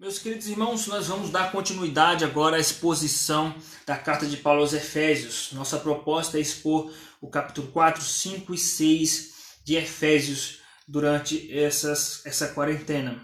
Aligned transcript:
Meus 0.00 0.20
queridos 0.20 0.46
irmãos, 0.46 0.86
nós 0.86 1.08
vamos 1.08 1.28
dar 1.30 1.50
continuidade 1.50 2.24
agora 2.24 2.56
à 2.56 2.60
exposição 2.60 3.52
da 3.84 3.96
carta 3.96 4.26
de 4.26 4.36
Paulo 4.36 4.60
aos 4.60 4.72
Efésios. 4.72 5.50
Nossa 5.50 5.76
proposta 5.76 6.38
é 6.38 6.40
expor 6.40 6.94
o 7.20 7.28
capítulo 7.28 7.66
4, 7.72 8.00
5 8.00 8.54
e 8.54 8.58
6 8.58 9.34
de 9.64 9.74
Efésios 9.74 10.60
durante 10.86 11.52
essas, 11.52 12.24
essa 12.24 12.46
quarentena. 12.46 13.20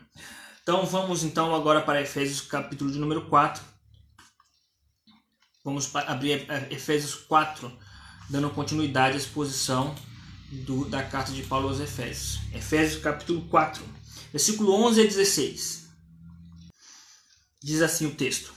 Então 0.65 0.85
vamos 0.85 1.23
então 1.23 1.55
agora 1.55 1.81
para 1.81 2.03
Efésios 2.03 2.41
capítulo 2.41 2.91
de 2.91 2.99
número 2.99 3.29
4. 3.29 3.63
Vamos 5.63 5.95
abrir 5.95 6.45
Efésios 6.73 7.15
4, 7.15 7.71
dando 8.29 8.51
continuidade 8.51 9.15
à 9.15 9.19
exposição 9.19 9.95
do, 10.51 10.87
da 10.87 11.05
carta 11.05 11.31
de 11.31 11.45
Paulo 11.45 11.69
aos 11.69 11.79
Efésios. 11.79 12.41
Efésios 12.53 13.01
capítulo 13.01 13.43
4, 13.43 13.81
versículo 14.33 14.73
11 14.73 15.03
a 15.03 15.05
16. 15.05 15.84
Diz 17.65 17.81
assim 17.81 18.05
o 18.05 18.11
texto: 18.11 18.53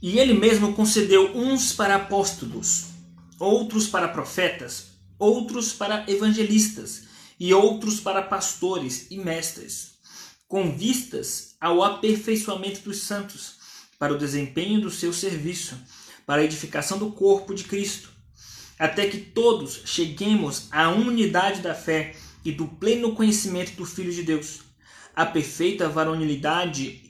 E 0.00 0.18
ele 0.18 0.32
mesmo 0.32 0.72
concedeu 0.72 1.36
uns 1.36 1.70
para 1.70 1.96
apóstolos, 1.96 2.86
outros 3.38 3.86
para 3.86 4.08
profetas, 4.08 4.86
outros 5.18 5.70
para 5.70 6.10
evangelistas 6.10 7.02
e 7.38 7.52
outros 7.52 8.00
para 8.00 8.22
pastores 8.22 9.06
e 9.10 9.18
mestres, 9.18 9.98
com 10.48 10.74
vistas 10.74 11.56
ao 11.60 11.84
aperfeiçoamento 11.84 12.80
dos 12.80 13.02
santos, 13.02 13.56
para 13.98 14.14
o 14.14 14.18
desempenho 14.18 14.80
do 14.80 14.90
seu 14.90 15.12
serviço, 15.12 15.76
para 16.24 16.40
a 16.40 16.44
edificação 16.46 16.98
do 16.98 17.12
corpo 17.12 17.54
de 17.54 17.64
Cristo, 17.64 18.08
até 18.78 19.06
que 19.06 19.18
todos 19.18 19.82
cheguemos 19.84 20.68
à 20.70 20.88
unidade 20.88 21.60
da 21.60 21.74
fé 21.74 22.16
e 22.42 22.50
do 22.50 22.66
pleno 22.66 23.14
conhecimento 23.14 23.72
do 23.72 23.84
Filho 23.84 24.10
de 24.10 24.22
Deus, 24.22 24.60
à 25.14 25.26
perfeita 25.26 25.86
varonilidade 25.86 27.09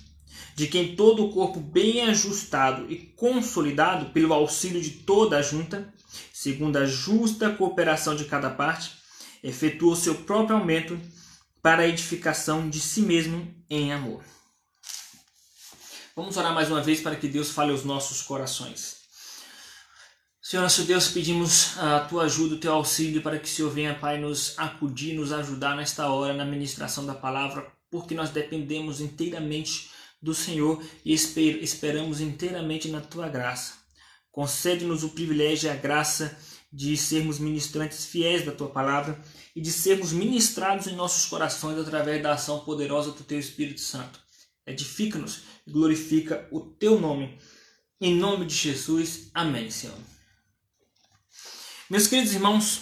de 0.55 0.67
quem 0.67 0.95
todo 0.95 1.25
o 1.25 1.31
corpo 1.31 1.59
bem 1.59 2.01
ajustado 2.01 2.91
e 2.91 2.97
consolidado 2.97 4.11
pelo 4.11 4.33
auxílio 4.33 4.81
de 4.81 4.91
toda 4.91 5.37
a 5.37 5.41
junta, 5.41 5.93
segundo 6.33 6.77
a 6.77 6.85
justa 6.85 7.49
cooperação 7.49 8.15
de 8.15 8.25
cada 8.25 8.49
parte, 8.49 8.91
efetua 9.43 9.93
o 9.93 9.95
seu 9.95 10.15
próprio 10.15 10.57
aumento 10.57 10.99
para 11.61 11.83
a 11.83 11.87
edificação 11.87 12.69
de 12.69 12.79
si 12.79 13.01
mesmo 13.01 13.53
em 13.69 13.93
amor. 13.93 14.23
Vamos 16.15 16.35
orar 16.35 16.53
mais 16.53 16.69
uma 16.69 16.81
vez 16.81 16.99
para 16.99 17.15
que 17.15 17.27
Deus 17.27 17.51
fale 17.51 17.71
aos 17.71 17.83
nossos 17.83 18.21
corações. 18.21 19.01
Senhor 20.41 20.63
nosso 20.63 20.83
Deus, 20.83 21.07
pedimos 21.07 21.77
a 21.77 22.01
tua 22.01 22.23
ajuda, 22.23 22.55
o 22.55 22.59
teu 22.59 22.73
auxílio 22.73 23.21
para 23.21 23.39
que 23.39 23.45
o 23.45 23.49
Senhor 23.49 23.71
venha, 23.71 23.95
Pai, 23.95 24.19
nos 24.19 24.53
acudir, 24.57 25.13
nos 25.13 25.31
ajudar 25.31 25.77
nesta 25.77 26.09
hora 26.09 26.33
na 26.33 26.43
ministração 26.43 27.05
da 27.05 27.13
palavra, 27.13 27.71
porque 27.89 28.13
nós 28.13 28.31
dependemos 28.31 28.99
inteiramente 28.99 29.89
do 30.21 30.33
Senhor 30.33 30.83
e 31.03 31.13
esper 31.13 31.63
esperamos 31.63 32.21
inteiramente 32.21 32.89
na 32.89 33.01
tua 33.01 33.27
graça. 33.27 33.73
Concede-nos 34.31 35.03
o 35.03 35.09
privilégio 35.09 35.67
e 35.67 35.71
a 35.71 35.75
graça 35.75 36.37
de 36.71 36.95
sermos 36.95 37.39
ministrantes 37.39 38.05
fiéis 38.05 38.45
da 38.45 38.51
tua 38.51 38.69
palavra 38.69 39.21
e 39.55 39.59
de 39.59 39.71
sermos 39.71 40.13
ministrados 40.13 40.87
em 40.87 40.95
nossos 40.95 41.25
corações 41.25 41.77
através 41.77 42.23
da 42.23 42.33
ação 42.33 42.61
poderosa 42.61 43.11
do 43.11 43.23
teu 43.23 43.39
Espírito 43.39 43.81
Santo. 43.81 44.19
Edifica-nos 44.65 45.41
e 45.67 45.71
glorifica 45.71 46.47
o 46.51 46.61
teu 46.61 46.99
nome. 46.99 47.37
Em 47.99 48.15
nome 48.15 48.45
de 48.45 48.55
Jesus. 48.55 49.29
Amém, 49.33 49.69
Senhor. 49.69 49.97
Meus 51.89 52.07
queridos 52.07 52.33
irmãos, 52.33 52.81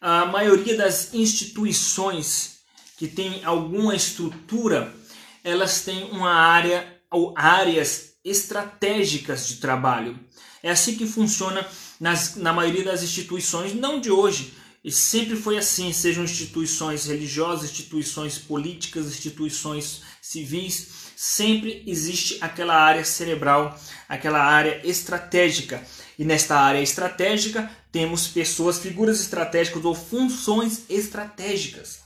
a 0.00 0.26
maioria 0.26 0.76
das 0.76 1.14
instituições 1.14 2.58
que 2.98 3.08
tem 3.08 3.42
alguma 3.42 3.96
estrutura 3.96 4.94
elas 5.44 5.82
têm 5.82 6.04
uma 6.10 6.32
área 6.32 6.98
ou 7.10 7.34
áreas 7.36 8.14
estratégicas 8.24 9.46
de 9.46 9.56
trabalho. 9.56 10.18
É 10.62 10.70
assim 10.70 10.96
que 10.96 11.06
funciona 11.06 11.64
nas, 12.00 12.36
na 12.36 12.52
maioria 12.52 12.84
das 12.84 13.02
instituições, 13.02 13.74
não 13.74 14.00
de 14.00 14.10
hoje, 14.10 14.54
e 14.82 14.90
sempre 14.90 15.36
foi 15.36 15.58
assim, 15.58 15.92
sejam 15.92 16.24
instituições 16.24 17.06
religiosas, 17.06 17.70
instituições 17.70 18.38
políticas, 18.38 19.06
instituições 19.06 20.02
civis, 20.20 20.88
sempre 21.16 21.82
existe 21.86 22.38
aquela 22.40 22.74
área 22.74 23.04
cerebral, 23.04 23.78
aquela 24.08 24.42
área 24.42 24.80
estratégica. 24.84 25.82
E 26.18 26.24
nesta 26.24 26.56
área 26.56 26.80
estratégica 26.80 27.70
temos 27.90 28.28
pessoas, 28.28 28.78
figuras 28.78 29.20
estratégicas 29.20 29.84
ou 29.84 29.94
funções 29.94 30.82
estratégicas. 30.88 32.03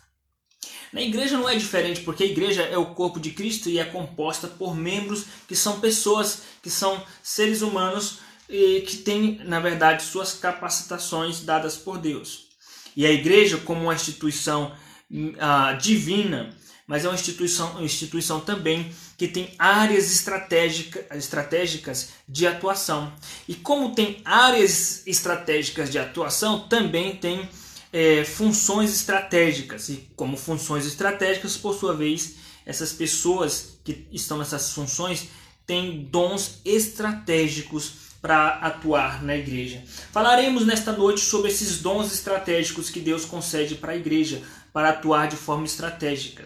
Na 0.93 1.00
igreja 1.00 1.37
não 1.37 1.49
é 1.49 1.54
diferente, 1.54 2.00
porque 2.00 2.25
a 2.25 2.26
igreja 2.26 2.62
é 2.62 2.78
o 2.78 2.87
corpo 2.94 3.21
de 3.21 3.31
Cristo 3.31 3.69
e 3.69 3.78
é 3.78 3.84
composta 3.84 4.49
por 4.49 4.75
membros 4.75 5.25
que 5.47 5.54
são 5.54 5.81
pessoas, 5.81 6.43
que 6.62 6.71
são 6.71 7.03
seres 7.22 7.62
humanos 7.62 8.21
e 8.49 8.81
que 8.82 8.97
têm, 8.99 9.41
na 9.44 9.60
verdade, 9.60 10.03
suas 10.03 10.32
capacitações 10.32 11.41
dadas 11.41 11.76
por 11.76 11.99
Deus. 11.99 12.49
E 12.97 13.04
a 13.04 13.12
igreja, 13.12 13.59
como 13.59 13.82
uma 13.82 13.94
instituição 13.94 14.72
uh, 15.10 15.78
divina, 15.78 16.56
mas 16.87 17.05
é 17.05 17.09
uma 17.09 17.15
instituição, 17.15 17.72
uma 17.72 17.82
instituição 17.82 18.41
também 18.41 18.91
que 19.19 19.28
tem 19.28 19.55
áreas 19.59 20.10
estratégica, 20.10 21.05
estratégicas 21.15 22.10
de 22.26 22.47
atuação. 22.47 23.12
E 23.47 23.55
como 23.55 23.94
tem 23.94 24.22
áreas 24.25 25.06
estratégicas 25.06 25.91
de 25.91 25.99
atuação, 25.99 26.66
também 26.66 27.15
tem 27.15 27.47
é, 27.93 28.25
funções 28.25 28.94
estratégicas. 28.94 29.88
E 29.88 30.09
como 30.16 30.37
funções 30.37 30.87
estratégicas, 30.87 31.56
por 31.56 31.75
sua 31.75 31.94
vez, 31.94 32.37
essas 32.65 32.93
pessoas 32.93 33.78
que 33.84 34.06
estão 34.12 34.38
nessas 34.38 34.72
funções 34.72 35.28
têm 35.66 36.04
dons 36.10 36.60
estratégicos 36.65 38.09
para 38.21 38.49
atuar 38.56 39.22
na 39.22 39.37
igreja. 39.37 39.82
Falaremos 40.12 40.66
nesta 40.66 40.93
noite 40.93 41.21
sobre 41.21 41.50
esses 41.50 41.81
dons 41.81 42.12
estratégicos 42.12 42.91
que 42.91 43.00
Deus 43.00 43.25
concede 43.25 43.76
para 43.76 43.93
a 43.93 43.97
igreja 43.97 44.43
para 44.72 44.91
atuar 44.91 45.28
de 45.28 45.37
forma 45.37 45.65
estratégica. 45.65 46.44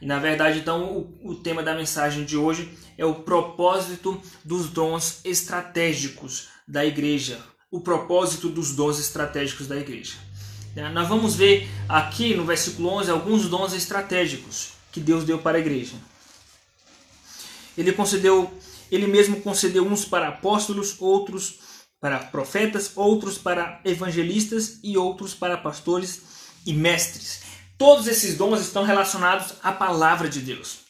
E 0.00 0.06
na 0.06 0.18
verdade, 0.18 0.60
então, 0.60 0.92
o, 0.92 1.30
o 1.30 1.34
tema 1.34 1.62
da 1.62 1.74
mensagem 1.74 2.24
de 2.24 2.36
hoje 2.36 2.70
é 2.96 3.04
o 3.04 3.16
propósito 3.16 4.20
dos 4.44 4.68
dons 4.68 5.20
estratégicos 5.24 6.48
da 6.66 6.84
igreja. 6.84 7.38
O 7.70 7.80
propósito 7.80 8.48
dos 8.48 8.74
dons 8.74 8.98
estratégicos 8.98 9.66
da 9.66 9.76
igreja. 9.76 10.14
Né? 10.78 10.88
Nós 10.90 11.08
vamos 11.08 11.34
ver 11.34 11.68
aqui 11.88 12.34
no 12.34 12.44
versículo 12.44 12.88
11 12.90 13.10
alguns 13.10 13.48
dons 13.48 13.72
estratégicos 13.72 14.70
que 14.92 15.00
Deus 15.00 15.24
deu 15.24 15.38
para 15.38 15.58
a 15.58 15.60
igreja. 15.60 15.96
Ele 17.76 17.92
concedeu, 17.92 18.52
ele 18.90 19.06
mesmo 19.06 19.40
concedeu 19.40 19.84
uns 19.84 20.04
para 20.04 20.28
apóstolos, 20.28 20.96
outros 21.00 21.58
para 22.00 22.18
profetas, 22.20 22.92
outros 22.94 23.36
para 23.38 23.80
evangelistas 23.84 24.78
e 24.82 24.96
outros 24.96 25.34
para 25.34 25.56
pastores 25.56 26.22
e 26.64 26.72
mestres. 26.72 27.42
Todos 27.76 28.06
esses 28.06 28.36
dons 28.36 28.60
estão 28.60 28.84
relacionados 28.84 29.54
à 29.62 29.72
palavra 29.72 30.28
de 30.28 30.40
Deus. 30.40 30.87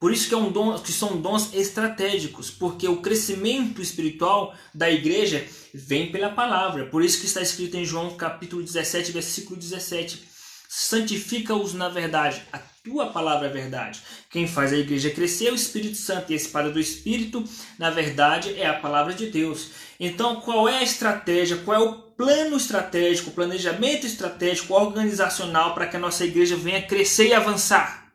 Por 0.00 0.10
isso 0.14 0.28
que, 0.28 0.34
é 0.34 0.38
um 0.38 0.50
dom, 0.50 0.78
que 0.78 0.92
são 0.92 1.20
dons 1.20 1.52
estratégicos, 1.52 2.50
porque 2.50 2.88
o 2.88 3.02
crescimento 3.02 3.82
espiritual 3.82 4.54
da 4.74 4.90
igreja 4.90 5.46
vem 5.74 6.10
pela 6.10 6.30
palavra. 6.30 6.86
Por 6.86 7.04
isso 7.04 7.20
que 7.20 7.26
está 7.26 7.42
escrito 7.42 7.76
em 7.76 7.84
João 7.84 8.16
capítulo 8.16 8.62
17, 8.62 9.12
versículo 9.12 9.60
17. 9.60 10.22
Santifica-os 10.66 11.74
na 11.74 11.90
verdade, 11.90 12.40
a 12.50 12.58
tua 12.82 13.08
palavra 13.08 13.48
é 13.48 13.50
verdade. 13.50 14.00
Quem 14.30 14.48
faz 14.48 14.72
a 14.72 14.78
igreja 14.78 15.10
crescer 15.10 15.48
é 15.48 15.52
o 15.52 15.54
Espírito 15.54 15.98
Santo, 15.98 16.30
e 16.30 16.32
a 16.32 16.36
espada 16.36 16.70
do 16.70 16.80
Espírito, 16.80 17.44
na 17.78 17.90
verdade, 17.90 18.54
é 18.58 18.66
a 18.66 18.80
palavra 18.80 19.12
de 19.12 19.26
Deus. 19.26 19.68
Então, 19.98 20.40
qual 20.40 20.66
é 20.66 20.78
a 20.78 20.82
estratégia, 20.82 21.58
qual 21.58 21.76
é 21.76 21.84
o 21.84 21.92
plano 21.92 22.56
estratégico, 22.56 23.28
o 23.28 23.34
planejamento 23.34 24.06
estratégico, 24.06 24.72
organizacional 24.72 25.74
para 25.74 25.86
que 25.88 25.96
a 25.96 26.00
nossa 26.00 26.24
igreja 26.24 26.56
venha 26.56 26.86
crescer 26.86 27.28
e 27.28 27.34
avançar? 27.34 28.09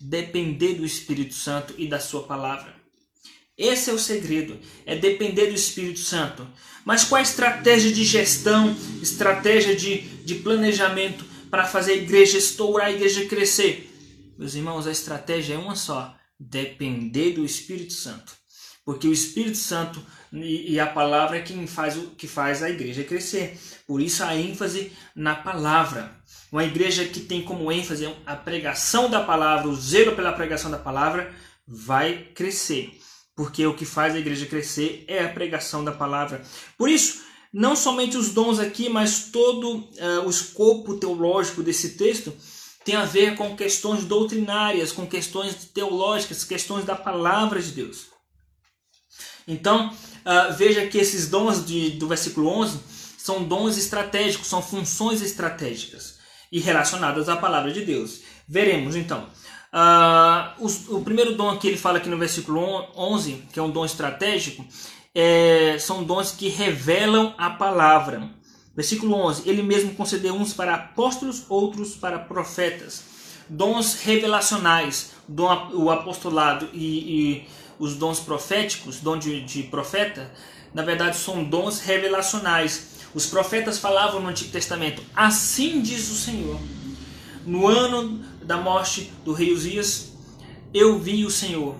Depender 0.00 0.74
do 0.74 0.84
Espírito 0.84 1.34
Santo 1.34 1.74
e 1.76 1.88
da 1.88 1.98
Sua 1.98 2.22
palavra. 2.24 2.74
Esse 3.56 3.90
é 3.90 3.92
o 3.92 3.98
segredo, 3.98 4.56
é 4.86 4.94
depender 4.94 5.46
do 5.46 5.54
Espírito 5.54 5.98
Santo. 5.98 6.46
Mas 6.84 7.04
qual 7.04 7.18
a 7.18 7.22
estratégia 7.22 7.92
de 7.92 8.04
gestão, 8.04 8.74
estratégia 9.02 9.74
de, 9.74 10.02
de 10.24 10.36
planejamento 10.36 11.24
para 11.50 11.64
fazer 11.64 11.92
a 11.92 11.96
igreja 11.96 12.38
estourar, 12.38 12.86
a 12.86 12.92
igreja 12.92 13.26
crescer? 13.26 13.92
Meus 14.38 14.54
irmãos, 14.54 14.86
a 14.86 14.92
estratégia 14.92 15.54
é 15.54 15.58
uma 15.58 15.74
só: 15.74 16.16
depender 16.38 17.32
do 17.32 17.44
Espírito 17.44 17.92
Santo. 17.92 18.32
porque 18.84 19.08
o 19.08 19.12
Espírito 19.12 19.58
Santo 19.58 20.00
e, 20.32 20.78
a 20.78 20.86
palavra 20.86 21.38
é 21.38 21.42
quem 21.42 21.66
faz 21.66 21.96
o 21.96 22.10
que 22.10 22.26
faz 22.26 22.62
a 22.62 22.70
igreja 22.70 23.04
crescer. 23.04 23.58
Por 23.86 24.00
isso 24.00 24.22
a 24.22 24.34
ênfase 24.34 24.92
na 25.14 25.34
palavra. 25.34 26.17
Uma 26.50 26.64
igreja 26.64 27.04
que 27.04 27.20
tem 27.20 27.42
como 27.42 27.70
ênfase 27.70 28.10
a 28.24 28.34
pregação 28.34 29.10
da 29.10 29.22
palavra, 29.22 29.68
o 29.68 29.76
zelo 29.76 30.16
pela 30.16 30.32
pregação 30.32 30.70
da 30.70 30.78
palavra, 30.78 31.30
vai 31.66 32.28
crescer. 32.34 32.98
Porque 33.36 33.66
o 33.66 33.74
que 33.74 33.84
faz 33.84 34.14
a 34.14 34.18
igreja 34.18 34.46
crescer 34.46 35.04
é 35.06 35.22
a 35.22 35.28
pregação 35.28 35.84
da 35.84 35.92
palavra. 35.92 36.42
Por 36.76 36.88
isso, 36.88 37.22
não 37.52 37.76
somente 37.76 38.16
os 38.16 38.30
dons 38.30 38.58
aqui, 38.58 38.88
mas 38.88 39.28
todo 39.30 39.76
uh, 39.76 40.26
o 40.26 40.30
escopo 40.30 40.96
teológico 40.96 41.62
desse 41.62 41.90
texto 41.90 42.32
tem 42.82 42.96
a 42.96 43.04
ver 43.04 43.36
com 43.36 43.54
questões 43.54 44.04
doutrinárias, 44.04 44.90
com 44.90 45.06
questões 45.06 45.54
teológicas, 45.66 46.44
questões 46.44 46.86
da 46.86 46.96
palavra 46.96 47.60
de 47.60 47.72
Deus. 47.72 48.06
Então, 49.46 49.88
uh, 49.90 50.56
veja 50.56 50.86
que 50.86 50.96
esses 50.96 51.28
dons 51.28 51.64
de, 51.64 51.90
do 51.90 52.08
versículo 52.08 52.48
11 52.48 52.78
são 53.18 53.44
dons 53.44 53.76
estratégicos, 53.76 54.48
são 54.48 54.62
funções 54.62 55.20
estratégicas 55.20 56.17
e 56.50 56.60
relacionadas 56.60 57.28
à 57.28 57.36
palavra 57.36 57.72
de 57.72 57.84
Deus. 57.84 58.20
Veremos 58.46 58.96
então. 58.96 59.26
Uh, 59.72 60.96
o 60.96 61.02
primeiro 61.02 61.34
dom 61.34 61.56
que 61.58 61.68
ele 61.68 61.76
fala 61.76 61.98
aqui 61.98 62.08
no 62.08 62.16
versículo 62.16 62.86
11, 62.96 63.44
que 63.52 63.58
é 63.58 63.62
um 63.62 63.70
dom 63.70 63.84
estratégico, 63.84 64.64
é, 65.14 65.76
são 65.78 66.04
dons 66.04 66.32
que 66.32 66.48
revelam 66.48 67.34
a 67.36 67.50
palavra. 67.50 68.30
Versículo 68.74 69.14
11: 69.14 69.48
Ele 69.48 69.62
mesmo 69.62 69.94
concedeu 69.94 70.34
uns 70.34 70.52
para 70.54 70.74
apóstolos, 70.74 71.44
outros 71.48 71.96
para 71.96 72.18
profetas. 72.18 73.04
Dons 73.48 74.00
revelacionais, 74.02 75.12
dom, 75.26 75.70
o 75.72 75.90
apostolado 75.90 76.68
e, 76.72 76.86
e 76.86 77.48
os 77.78 77.94
dons 77.94 78.20
proféticos, 78.20 79.00
dom 79.00 79.18
de, 79.18 79.40
de 79.40 79.64
profeta, 79.64 80.30
na 80.72 80.82
verdade 80.82 81.16
são 81.16 81.42
dons 81.42 81.80
revelacionais. 81.80 82.97
Os 83.14 83.26
profetas 83.26 83.78
falavam 83.78 84.20
no 84.20 84.28
Antigo 84.28 84.50
Testamento: 84.50 85.02
Assim 85.14 85.80
diz 85.80 86.10
o 86.10 86.14
Senhor. 86.14 86.60
No 87.46 87.66
ano 87.66 88.22
da 88.42 88.56
morte 88.58 89.10
do 89.24 89.32
rei 89.32 89.52
Uzias, 89.52 90.12
eu 90.72 90.98
vi 90.98 91.24
o 91.24 91.30
Senhor. 91.30 91.76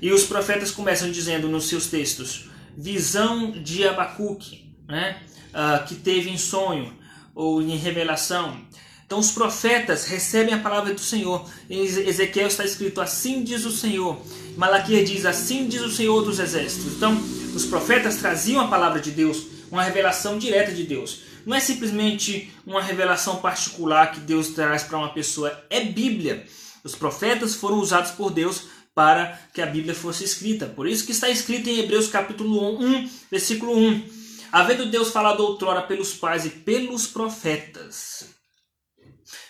E 0.00 0.12
os 0.12 0.24
profetas 0.24 0.70
começam 0.70 1.10
dizendo 1.10 1.48
nos 1.48 1.68
seus 1.68 1.86
textos: 1.86 2.48
visão 2.76 3.50
de 3.50 3.86
Abacuque, 3.86 4.74
né? 4.88 5.20
uh, 5.54 5.84
que 5.86 5.94
teve 5.94 6.30
em 6.30 6.38
sonho 6.38 6.92
ou 7.34 7.62
em 7.62 7.76
revelação. 7.76 8.60
Então 9.06 9.18
os 9.18 9.30
profetas 9.30 10.06
recebem 10.06 10.54
a 10.54 10.58
palavra 10.58 10.92
do 10.92 11.00
Senhor. 11.00 11.48
Em 11.68 11.84
Ezequiel 11.84 12.48
está 12.48 12.64
escrito 12.64 13.00
assim 13.00 13.44
diz 13.44 13.64
o 13.64 13.70
Senhor. 13.70 14.20
Malaquias 14.56 15.08
diz 15.08 15.26
assim 15.26 15.68
diz 15.68 15.82
o 15.82 15.90
Senhor 15.90 16.22
dos 16.22 16.38
exércitos. 16.38 16.94
Então 16.94 17.14
os 17.54 17.64
profetas 17.64 18.16
traziam 18.16 18.64
a 18.64 18.68
palavra 18.68 19.00
de 19.00 19.10
Deus, 19.10 19.46
uma 19.74 19.82
revelação 19.82 20.38
direta 20.38 20.72
de 20.72 20.84
Deus. 20.84 21.20
Não 21.44 21.54
é 21.54 21.60
simplesmente 21.60 22.52
uma 22.66 22.80
revelação 22.80 23.36
particular 23.36 24.12
que 24.12 24.20
Deus 24.20 24.48
traz 24.48 24.82
para 24.82 24.98
uma 24.98 25.12
pessoa, 25.12 25.64
é 25.68 25.80
Bíblia. 25.80 26.46
Os 26.82 26.94
profetas 26.94 27.54
foram 27.54 27.78
usados 27.78 28.12
por 28.12 28.30
Deus 28.30 28.62
para 28.94 29.38
que 29.52 29.60
a 29.60 29.66
Bíblia 29.66 29.94
fosse 29.94 30.24
escrita. 30.24 30.66
Por 30.66 30.88
isso 30.88 31.04
que 31.04 31.12
está 31.12 31.28
escrito 31.28 31.68
em 31.68 31.80
Hebreus 31.80 32.08
capítulo 32.08 32.78
1, 32.80 33.10
versículo 33.30 33.76
1 33.76 34.24
havendo 34.54 34.86
Deus 34.86 35.10
falado 35.10 35.40
outrora 35.40 35.82
pelos 35.82 36.14
pais 36.14 36.46
e 36.46 36.50
pelos 36.50 37.08
profetas. 37.08 38.28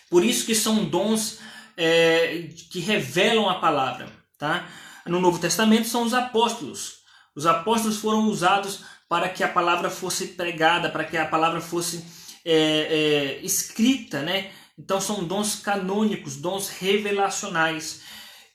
Por 0.09 0.25
isso 0.25 0.47
que 0.47 0.55
são 0.55 0.83
dons 0.83 1.37
é, 1.77 2.49
que 2.71 2.79
revelam 2.79 3.47
a 3.47 3.59
palavra. 3.59 4.11
Tá? 4.35 4.67
No 5.05 5.21
Novo 5.21 5.37
Testamento 5.37 5.87
são 5.87 6.01
os 6.01 6.15
apóstolos. 6.15 7.03
Os 7.35 7.45
apóstolos 7.45 7.97
foram 7.97 8.27
usados 8.27 8.79
para 9.15 9.29
que 9.29 9.45
a 9.45 9.47
palavra 9.47 9.89
fosse 9.89 10.27
pregada, 10.27 10.89
para 10.89 11.05
que 11.05 11.15
a 11.15 11.25
palavra 11.25 11.61
fosse 11.61 12.03
é, 12.43 12.51
é, 12.53 13.45
escrita, 13.45 14.21
né? 14.21 14.51
Então 14.77 14.99
são 14.99 15.23
dons 15.23 15.55
canônicos, 15.55 16.35
dons 16.35 16.67
revelacionais. 16.67 18.01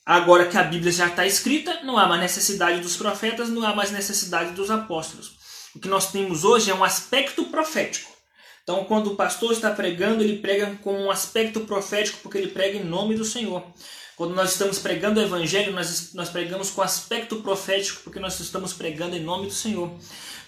Agora 0.04 0.48
que 0.48 0.58
a 0.58 0.62
Bíblia 0.62 0.92
já 0.92 1.06
está 1.06 1.26
escrita, 1.26 1.82
não 1.82 1.96
há 1.96 2.06
mais 2.06 2.20
necessidade 2.20 2.82
dos 2.82 2.94
profetas, 2.94 3.48
não 3.48 3.66
há 3.66 3.74
mais 3.74 3.90
necessidade 3.90 4.50
dos 4.50 4.70
apóstolos. 4.70 5.32
O 5.74 5.80
que 5.80 5.88
nós 5.88 6.12
temos 6.12 6.44
hoje 6.44 6.70
é 6.70 6.74
um 6.74 6.84
aspecto 6.84 7.44
profético. 7.44 8.12
Então, 8.62 8.84
quando 8.84 9.12
o 9.12 9.16
pastor 9.16 9.52
está 9.52 9.70
pregando, 9.70 10.22
ele 10.22 10.40
prega 10.40 10.78
com 10.82 10.92
um 10.92 11.10
aspecto 11.10 11.60
profético, 11.60 12.18
porque 12.22 12.36
ele 12.36 12.48
prega 12.48 12.76
em 12.76 12.84
nome 12.84 13.14
do 13.14 13.24
Senhor. 13.24 13.64
Quando 14.20 14.34
nós 14.34 14.50
estamos 14.50 14.78
pregando 14.78 15.18
o 15.18 15.22
Evangelho, 15.22 15.72
nós, 15.72 16.12
nós 16.12 16.28
pregamos 16.28 16.68
com 16.68 16.82
aspecto 16.82 17.36
profético, 17.36 18.02
porque 18.04 18.20
nós 18.20 18.38
estamos 18.38 18.74
pregando 18.74 19.16
em 19.16 19.22
nome 19.22 19.46
do 19.46 19.52
Senhor. 19.54 19.90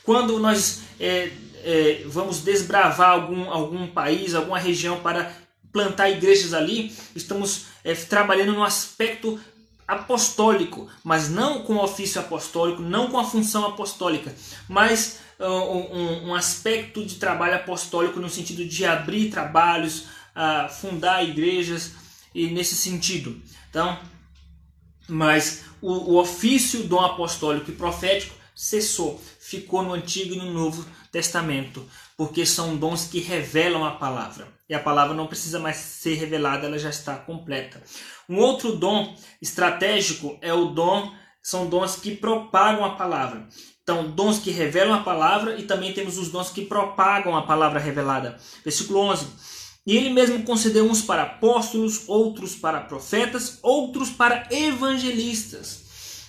Quando 0.04 0.38
nós 0.38 0.82
é, 1.00 1.32
é, 1.64 2.02
vamos 2.04 2.42
desbravar 2.42 3.08
algum, 3.08 3.50
algum 3.50 3.86
país, 3.86 4.34
alguma 4.34 4.58
região 4.58 5.00
para 5.00 5.32
plantar 5.72 6.10
igrejas 6.10 6.52
ali, 6.52 6.94
estamos 7.16 7.64
é, 7.82 7.94
trabalhando 7.94 8.52
no 8.52 8.62
aspecto 8.62 9.40
apostólico, 9.88 10.86
mas 11.02 11.30
não 11.30 11.62
com 11.62 11.76
o 11.76 11.82
ofício 11.82 12.20
apostólico, 12.20 12.82
não 12.82 13.10
com 13.10 13.18
a 13.18 13.24
função 13.24 13.64
apostólica, 13.64 14.34
mas 14.68 15.20
uh, 15.40 15.46
um, 15.46 16.28
um, 16.28 16.34
aspecto 16.34 17.02
de 17.06 17.14
trabalho 17.14 17.54
apostólico 17.54 18.20
no 18.20 18.28
sentido 18.28 18.66
de 18.66 18.84
abrir 18.84 19.30
trabalhos, 19.30 20.00
uh, 20.36 20.68
fundar 20.70 21.24
igrejas 21.24 21.92
e 22.34 22.48
nesse 22.48 22.76
sentido. 22.76 23.40
Então, 23.72 23.98
mas 25.08 25.64
o, 25.80 26.12
o 26.12 26.20
ofício 26.20 26.82
do 26.84 26.98
apostólico 26.98 27.70
e 27.70 27.74
profético 27.74 28.34
cessou, 28.54 29.18
ficou 29.40 29.82
no 29.82 29.94
Antigo 29.94 30.34
e 30.34 30.36
no 30.36 30.52
Novo 30.52 30.84
Testamento, 31.10 31.82
porque 32.14 32.44
são 32.44 32.76
dons 32.76 33.06
que 33.06 33.18
revelam 33.18 33.82
a 33.82 33.92
palavra. 33.92 34.46
E 34.68 34.74
a 34.74 34.78
palavra 34.78 35.14
não 35.14 35.26
precisa 35.26 35.58
mais 35.58 35.76
ser 35.76 36.16
revelada, 36.16 36.66
ela 36.66 36.78
já 36.78 36.90
está 36.90 37.16
completa. 37.16 37.82
Um 38.28 38.36
outro 38.36 38.76
dom 38.76 39.16
estratégico 39.40 40.38
é 40.42 40.52
o 40.52 40.66
dom, 40.66 41.10
são 41.42 41.66
dons 41.66 41.96
que 41.96 42.14
propagam 42.14 42.84
a 42.84 42.94
palavra. 42.94 43.48
Então, 43.82 44.10
dons 44.10 44.38
que 44.38 44.50
revelam 44.50 44.94
a 44.94 45.02
palavra 45.02 45.58
e 45.58 45.62
também 45.62 45.94
temos 45.94 46.18
os 46.18 46.30
dons 46.30 46.50
que 46.50 46.66
propagam 46.66 47.34
a 47.34 47.42
palavra 47.42 47.80
revelada. 47.80 48.38
Versículo 48.62 49.00
11. 49.00 49.26
E 49.84 49.96
ele 49.96 50.10
mesmo 50.10 50.44
concedeu 50.44 50.88
uns 50.88 51.02
para 51.02 51.22
apóstolos, 51.22 52.02
outros 52.06 52.54
para 52.54 52.80
profetas, 52.80 53.58
outros 53.62 54.10
para 54.10 54.46
evangelistas. 54.50 55.82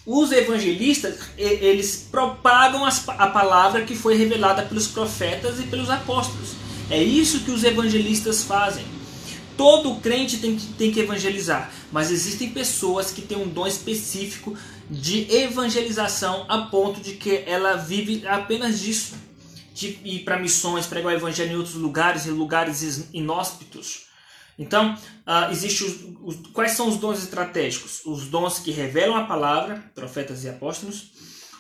Os 0.06 0.32
evangelistas, 0.32 1.18
eles 1.38 2.08
propagam 2.12 2.84
a 2.86 3.28
palavra 3.28 3.84
que 3.84 3.96
foi 3.96 4.16
revelada 4.16 4.64
pelos 4.64 4.88
profetas 4.88 5.60
e 5.60 5.64
pelos 5.64 5.90
apóstolos. 5.90 6.50
É 6.90 7.02
isso 7.02 7.42
que 7.42 7.52
os 7.52 7.64
evangelistas 7.64 8.44
fazem. 8.44 8.84
Todo 9.56 9.96
crente 10.02 10.40
tem 10.40 10.56
que, 10.56 10.66
tem 10.74 10.92
que 10.92 11.00
evangelizar, 11.00 11.72
mas 11.92 12.12
existem 12.12 12.50
pessoas 12.50 13.12
que 13.12 13.22
têm 13.22 13.38
um 13.38 13.48
dom 13.48 13.68
específico 13.68 14.58
de 14.90 15.32
evangelização 15.32 16.46
a 16.50 16.58
ponto 16.64 17.00
de 17.00 17.14
que 17.14 17.44
ela 17.46 17.76
vive 17.76 18.28
apenas 18.28 18.80
disso. 18.80 19.14
De 19.74 20.00
ir 20.04 20.24
para 20.24 20.40
missões, 20.40 20.86
pregar 20.86 21.14
o 21.14 21.16
evangelho 21.16 21.54
em 21.54 21.56
outros 21.56 21.76
lugares, 21.76 22.28
em 22.28 22.32
lugares 22.32 23.10
inóspitos. 23.12 24.06
Então, 24.58 24.94
uh, 24.94 25.52
existe 25.52 25.84
os, 25.84 25.98
os, 26.22 26.48
quais 26.54 26.74
são 26.74 26.88
os 26.88 26.98
dons 26.98 27.20
estratégicos? 27.20 28.02
Os 28.06 28.28
dons 28.28 28.60
que 28.60 28.72
revelam 28.72 29.16
a 29.16 29.26
palavra, 29.26 29.84
profetas 29.96 30.44
e 30.44 30.50
apóstolos, 30.50 31.12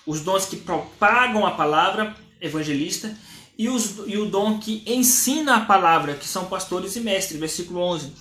os 0.05 0.22
dons 0.22 0.46
que 0.46 0.58
propagam 0.58 1.46
a 1.46 1.51
palavra, 1.51 2.15
evangelista, 2.39 3.17
e, 3.58 3.70
os, 3.70 3.96
e 4.08 4.17
o 4.17 4.25
dom 4.25 4.60
que 4.60 4.84
ensina 4.86 5.58
a 5.58 5.65
palavra, 5.65 6.15
que 6.15 6.27
são 6.27 6.46
pastores 6.46 6.96
e 6.96 7.00
mestres, 7.00 7.39
versículo 7.39 7.79
11. 7.79 8.12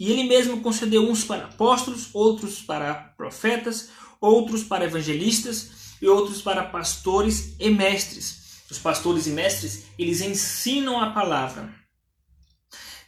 E 0.00 0.10
ele 0.10 0.24
mesmo 0.24 0.60
concedeu 0.60 1.08
uns 1.08 1.24
para 1.24 1.44
apóstolos, 1.44 2.08
outros 2.12 2.60
para 2.60 2.94
profetas, 3.16 3.88
outros 4.20 4.62
para 4.62 4.84
evangelistas 4.84 5.70
e 6.00 6.08
outros 6.08 6.40
para 6.40 6.64
pastores 6.64 7.54
e 7.58 7.70
mestres. 7.70 8.37
Os 8.70 8.78
pastores 8.78 9.26
e 9.26 9.30
mestres, 9.30 9.84
eles 9.98 10.20
ensinam 10.20 11.00
a 11.00 11.10
palavra. 11.10 11.74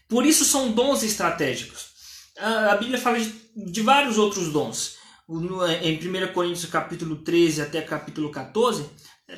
Por 0.09 0.25
isso 0.25 0.45
são 0.45 0.73
dons 0.73 1.03
estratégicos. 1.03 1.91
A 2.39 2.77
Bíblia 2.77 2.99
fala 2.99 3.21
de, 3.21 3.33
de 3.55 3.83
vários 3.83 4.17
outros 4.17 4.51
dons. 4.51 4.97
Em 5.83 5.97
1 5.97 6.33
Coríntios 6.33 6.65
capítulo 6.65 7.17
13 7.17 7.63
até 7.63 7.83
capítulo 7.83 8.31
14, 8.31 8.89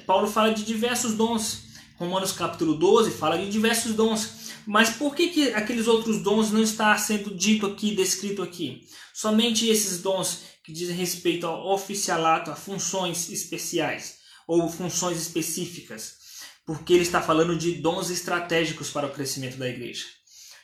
Paulo 0.07 0.29
fala 0.29 0.55
de 0.55 0.65
diversos 0.65 1.15
dons. 1.15 1.65
Romanos 1.97 2.33
capítulo 2.33 2.75
12 2.75 3.11
fala 3.11 3.37
de 3.37 3.51
diversos 3.51 3.93
dons. 3.95 4.53
Mas 4.65 4.91
por 4.91 5.17
que, 5.17 5.29
que 5.29 5.49
aqueles 5.53 5.89
outros 5.89 6.23
dons 6.23 6.53
não 6.53 6.63
está 6.63 6.97
sendo 6.97 7.35
dito 7.35 7.67
aqui, 7.67 7.97
descrito 7.97 8.43
aqui? 8.43 8.87
Somente 9.13 9.69
esses 9.69 10.01
dons 10.01 10.45
que 10.63 10.73
dizem 10.73 10.97
respeito 10.97 11.47
ao 11.47 11.75
oficialato, 11.75 12.51
a 12.51 12.57
funções 12.57 13.29
especiais 13.29 14.22
ou 14.47 14.69
funções 14.69 15.21
específicas. 15.21 16.17
Porque 16.65 16.93
ele 16.93 17.03
está 17.03 17.21
falando 17.21 17.57
de 17.57 17.73
dons 17.73 18.11
estratégicos 18.11 18.91
para 18.91 19.07
o 19.07 19.13
crescimento 19.13 19.57
da 19.57 19.69
igreja. 19.69 20.05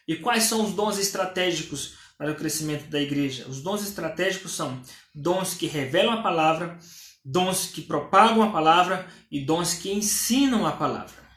E 0.07 0.17
quais 0.17 0.45
são 0.45 0.65
os 0.65 0.73
dons 0.73 0.99
estratégicos 0.99 1.95
para 2.17 2.33
o 2.33 2.37
crescimento 2.37 2.89
da 2.89 3.01
igreja? 3.01 3.47
Os 3.49 3.61
dons 3.61 3.83
estratégicos 3.83 4.53
são 4.53 4.81
dons 5.15 5.55
que 5.55 5.67
revelam 5.67 6.15
a 6.15 6.23
palavra, 6.23 6.79
dons 7.25 7.67
que 7.67 7.83
propagam 7.83 8.43
a 8.43 8.51
palavra 8.51 9.07
e 9.31 9.45
dons 9.45 9.75
que 9.75 9.93
ensinam 9.93 10.67
a 10.67 10.73
palavra. 10.73 11.29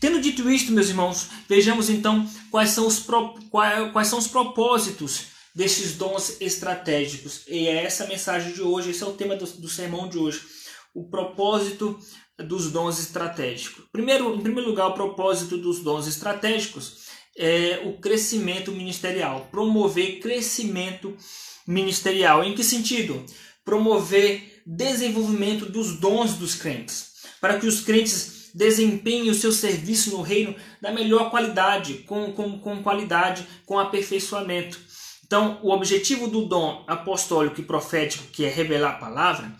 Tendo 0.00 0.20
dito 0.20 0.48
isto, 0.50 0.70
meus 0.70 0.88
irmãos, 0.88 1.28
vejamos 1.48 1.88
então 1.88 2.28
quais 2.50 2.70
são 2.70 2.86
os, 2.86 3.04
quais 3.92 4.08
são 4.08 4.18
os 4.18 4.28
propósitos 4.28 5.26
destes 5.54 5.94
dons 5.94 6.40
estratégicos. 6.40 7.42
E 7.48 7.66
é 7.66 7.84
essa 7.84 8.04
a 8.04 8.06
mensagem 8.06 8.52
de 8.52 8.62
hoje, 8.62 8.90
esse 8.90 9.02
é 9.02 9.06
o 9.06 9.14
tema 9.14 9.34
do, 9.34 9.44
do 9.44 9.68
sermão 9.68 10.08
de 10.08 10.18
hoje. 10.18 10.40
O 10.98 11.04
propósito 11.04 11.96
dos 12.36 12.72
dons 12.72 12.98
estratégicos. 12.98 13.84
Primeiro, 13.92 14.34
em 14.34 14.40
primeiro 14.40 14.68
lugar, 14.68 14.88
o 14.88 14.94
propósito 14.94 15.56
dos 15.56 15.78
dons 15.78 16.08
estratégicos 16.08 17.06
é 17.36 17.82
o 17.84 18.00
crescimento 18.00 18.72
ministerial, 18.72 19.46
promover 19.48 20.18
crescimento 20.18 21.16
ministerial. 21.68 22.42
Em 22.42 22.52
que 22.52 22.64
sentido? 22.64 23.24
Promover 23.64 24.60
desenvolvimento 24.66 25.66
dos 25.66 26.00
dons 26.00 26.34
dos 26.34 26.56
crentes, 26.56 27.12
para 27.40 27.60
que 27.60 27.66
os 27.68 27.80
crentes 27.80 28.50
desempenhem 28.52 29.30
o 29.30 29.34
seu 29.34 29.52
serviço 29.52 30.10
no 30.10 30.20
reino 30.20 30.56
da 30.82 30.90
melhor 30.90 31.30
qualidade, 31.30 31.98
com, 32.08 32.32
com, 32.32 32.58
com 32.58 32.82
qualidade, 32.82 33.46
com 33.64 33.78
aperfeiçoamento. 33.78 34.80
Então, 35.24 35.60
o 35.62 35.70
objetivo 35.70 36.26
do 36.26 36.44
dom 36.46 36.84
apostólico 36.88 37.60
e 37.60 37.64
profético, 37.64 38.26
que 38.32 38.44
é 38.44 38.48
revelar 38.48 38.94
a 38.94 38.98
palavra, 38.98 39.54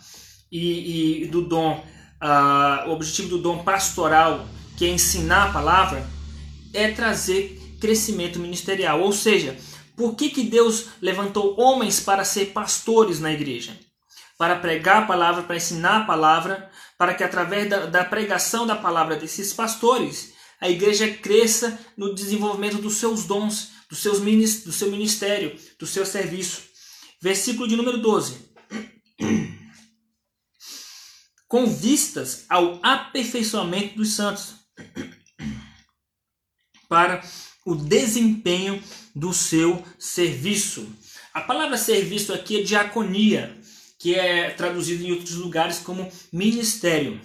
e, 0.51 1.23
e 1.23 1.27
do 1.27 1.41
dom, 1.41 1.83
uh, 2.21 2.89
o 2.89 2.93
objetivo 2.93 3.29
do 3.29 3.37
dom 3.37 3.63
pastoral, 3.63 4.47
que 4.77 4.85
é 4.85 4.89
ensinar 4.89 5.49
a 5.49 5.53
palavra, 5.53 6.07
é 6.73 6.91
trazer 6.91 7.59
crescimento 7.79 8.39
ministerial. 8.39 9.01
Ou 9.01 9.11
seja, 9.11 9.57
por 9.95 10.15
que, 10.15 10.29
que 10.29 10.43
Deus 10.43 10.87
levantou 11.01 11.59
homens 11.59 11.99
para 11.99 12.23
ser 12.23 12.47
pastores 12.47 13.19
na 13.19 13.31
igreja? 13.31 13.77
Para 14.37 14.55
pregar 14.55 15.03
a 15.03 15.05
palavra, 15.05 15.43
para 15.43 15.57
ensinar 15.57 16.01
a 16.01 16.05
palavra, 16.05 16.69
para 16.97 17.13
que 17.13 17.23
através 17.23 17.69
da, 17.69 17.85
da 17.85 18.05
pregação 18.05 18.65
da 18.65 18.75
palavra 18.75 19.15
desses 19.15 19.53
pastores, 19.53 20.33
a 20.61 20.69
igreja 20.69 21.07
cresça 21.09 21.79
no 21.97 22.13
desenvolvimento 22.13 22.77
dos 22.77 22.95
seus 22.95 23.25
dons, 23.25 23.71
dos 23.89 23.99
seus, 23.99 24.19
do 24.19 24.71
seu 24.71 24.89
ministério, 24.89 25.57
do 25.77 25.85
seu 25.85 26.05
serviço. 26.05 26.63
Versículo 27.21 27.67
de 27.67 27.75
número 27.75 27.97
12. 27.97 28.37
Com 31.49 31.65
vistas 31.65 32.45
ao 32.47 32.79
aperfeiçoamento 32.83 33.97
dos 33.97 34.13
santos, 34.13 34.53
para 36.87 37.21
o 37.65 37.75
desempenho 37.75 38.81
do 39.15 39.33
seu 39.33 39.83
serviço. 39.97 40.87
A 41.33 41.41
palavra 41.41 41.75
serviço 41.75 42.31
aqui 42.33 42.61
é 42.61 42.63
diaconia, 42.63 43.57
que 43.97 44.13
é 44.13 44.51
traduzido 44.51 45.03
em 45.03 45.11
outros 45.11 45.35
lugares 45.35 45.79
como 45.79 46.07
ministério. 46.31 47.19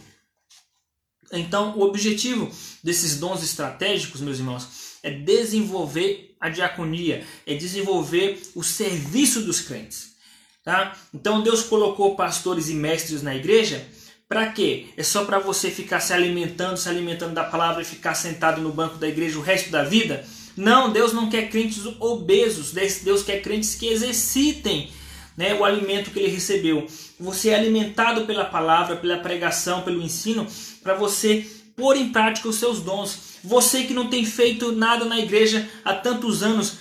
Então, 1.30 1.76
o 1.76 1.82
objetivo 1.82 2.50
desses 2.82 3.18
dons 3.18 3.42
estratégicos, 3.42 4.22
meus 4.22 4.38
irmãos, 4.38 4.68
é 5.02 5.10
desenvolver 5.10 6.34
a 6.40 6.48
diaconia, 6.48 7.26
é 7.46 7.54
desenvolver 7.54 8.42
o 8.54 8.62
serviço 8.62 9.42
dos 9.42 9.60
crentes. 9.60 10.14
Tá? 10.62 10.96
Então, 11.12 11.42
Deus 11.42 11.62
colocou 11.62 12.16
pastores 12.16 12.70
e 12.70 12.74
mestres 12.74 13.22
na 13.22 13.36
igreja 13.36 13.86
para 14.28 14.46
quê? 14.46 14.86
É 14.96 15.02
só 15.02 15.24
para 15.24 15.38
você 15.38 15.70
ficar 15.70 16.00
se 16.00 16.12
alimentando, 16.12 16.76
se 16.76 16.88
alimentando 16.88 17.34
da 17.34 17.44
palavra 17.44 17.82
e 17.82 17.84
ficar 17.84 18.14
sentado 18.14 18.60
no 18.60 18.72
banco 18.72 18.96
da 18.96 19.08
igreja 19.08 19.38
o 19.38 19.42
resto 19.42 19.70
da 19.70 19.84
vida? 19.84 20.24
Não, 20.56 20.92
Deus 20.92 21.12
não 21.12 21.28
quer 21.28 21.50
crentes 21.50 21.84
obesos, 22.00 22.72
Deus 22.72 23.22
quer 23.22 23.42
crentes 23.42 23.74
que 23.74 23.88
exercitem 23.88 24.90
né, 25.36 25.54
o 25.54 25.64
alimento 25.64 26.10
que 26.10 26.18
ele 26.18 26.32
recebeu. 26.32 26.86
Você 27.18 27.50
é 27.50 27.54
alimentado 27.54 28.24
pela 28.24 28.44
palavra, 28.44 28.96
pela 28.96 29.18
pregação, 29.18 29.82
pelo 29.82 30.02
ensino, 30.02 30.46
para 30.82 30.94
você 30.94 31.46
pôr 31.76 31.96
em 31.96 32.10
prática 32.10 32.48
os 32.48 32.56
seus 32.56 32.80
dons. 32.80 33.38
Você 33.42 33.84
que 33.84 33.92
não 33.92 34.08
tem 34.08 34.24
feito 34.24 34.72
nada 34.72 35.04
na 35.04 35.18
igreja 35.18 35.68
há 35.84 35.92
tantos 35.92 36.42
anos, 36.42 36.78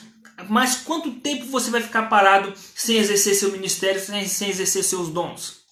mas 0.47 0.75
quanto 0.75 1.11
tempo 1.11 1.45
você 1.47 1.69
vai 1.71 1.81
ficar 1.81 2.03
parado 2.03 2.53
sem 2.75 2.97
exercer 2.97 3.35
seu 3.35 3.51
ministério, 3.51 3.99
sem, 3.99 4.27
sem 4.27 4.49
exercer 4.49 4.83
seus 4.83 5.09
dons? 5.09 5.62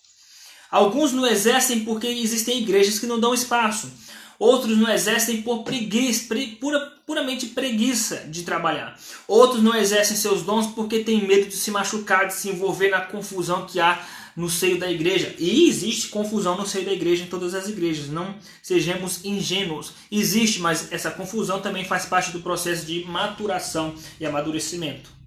Alguns 0.71 1.11
não 1.11 1.27
exercem 1.27 1.81
porque 1.81 2.07
existem 2.07 2.59
igrejas 2.59 2.97
que 2.97 3.05
não 3.05 3.19
dão 3.19 3.33
espaço. 3.33 3.91
Outros 4.39 4.75
não 4.75 4.89
exercem 4.89 5.41
por 5.41 5.63
preguiça, 5.63 6.25
pre, 6.27 6.47
pura, 6.55 6.79
puramente 7.05 7.47
preguiça 7.47 8.25
de 8.27 8.41
trabalhar. 8.41 8.97
Outros 9.27 9.61
não 9.61 9.75
exercem 9.75 10.17
seus 10.17 10.41
dons 10.41 10.65
porque 10.67 11.03
têm 11.03 11.27
medo 11.27 11.47
de 11.47 11.55
se 11.55 11.69
machucar, 11.69 12.25
de 12.25 12.33
se 12.33 12.49
envolver 12.49 12.89
na 12.89 13.01
confusão 13.01 13.67
que 13.67 13.79
há 13.79 14.03
no 14.35 14.49
seio 14.49 14.79
da 14.79 14.89
igreja. 14.89 15.35
E 15.37 15.69
existe 15.69 16.07
confusão 16.07 16.57
no 16.57 16.65
seio 16.65 16.85
da 16.85 16.93
igreja 16.93 17.23
em 17.23 17.27
todas 17.27 17.53
as 17.53 17.67
igrejas. 17.67 18.07
Não 18.07 18.33
sejamos 18.63 19.23
ingênuos. 19.23 19.93
Existe, 20.11 20.59
mas 20.59 20.91
essa 20.91 21.11
confusão 21.11 21.61
também 21.61 21.85
faz 21.85 22.05
parte 22.05 22.31
do 22.31 22.39
processo 22.39 22.85
de 22.85 23.05
maturação 23.05 23.93
e 24.19 24.25
amadurecimento. 24.25 25.20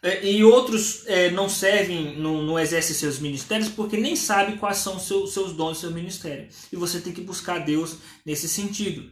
É, 0.00 0.24
e 0.24 0.44
outros 0.44 1.02
é, 1.06 1.30
não 1.30 1.48
servem, 1.48 2.16
não, 2.18 2.42
não, 2.42 2.58
exercem 2.58 2.94
seus 2.94 3.18
ministérios 3.18 3.68
porque 3.68 3.96
nem 3.96 4.14
sabem 4.14 4.56
quais 4.56 4.78
são 4.78 4.96
os 4.96 5.02
seus, 5.02 5.32
seus 5.32 5.52
dons, 5.52 5.80
seu 5.80 5.90
ministério. 5.90 6.48
E 6.72 6.76
você 6.76 7.00
tem 7.00 7.12
que 7.12 7.20
buscar 7.20 7.58
Deus 7.58 7.96
nesse 8.24 8.48
sentido. 8.48 9.10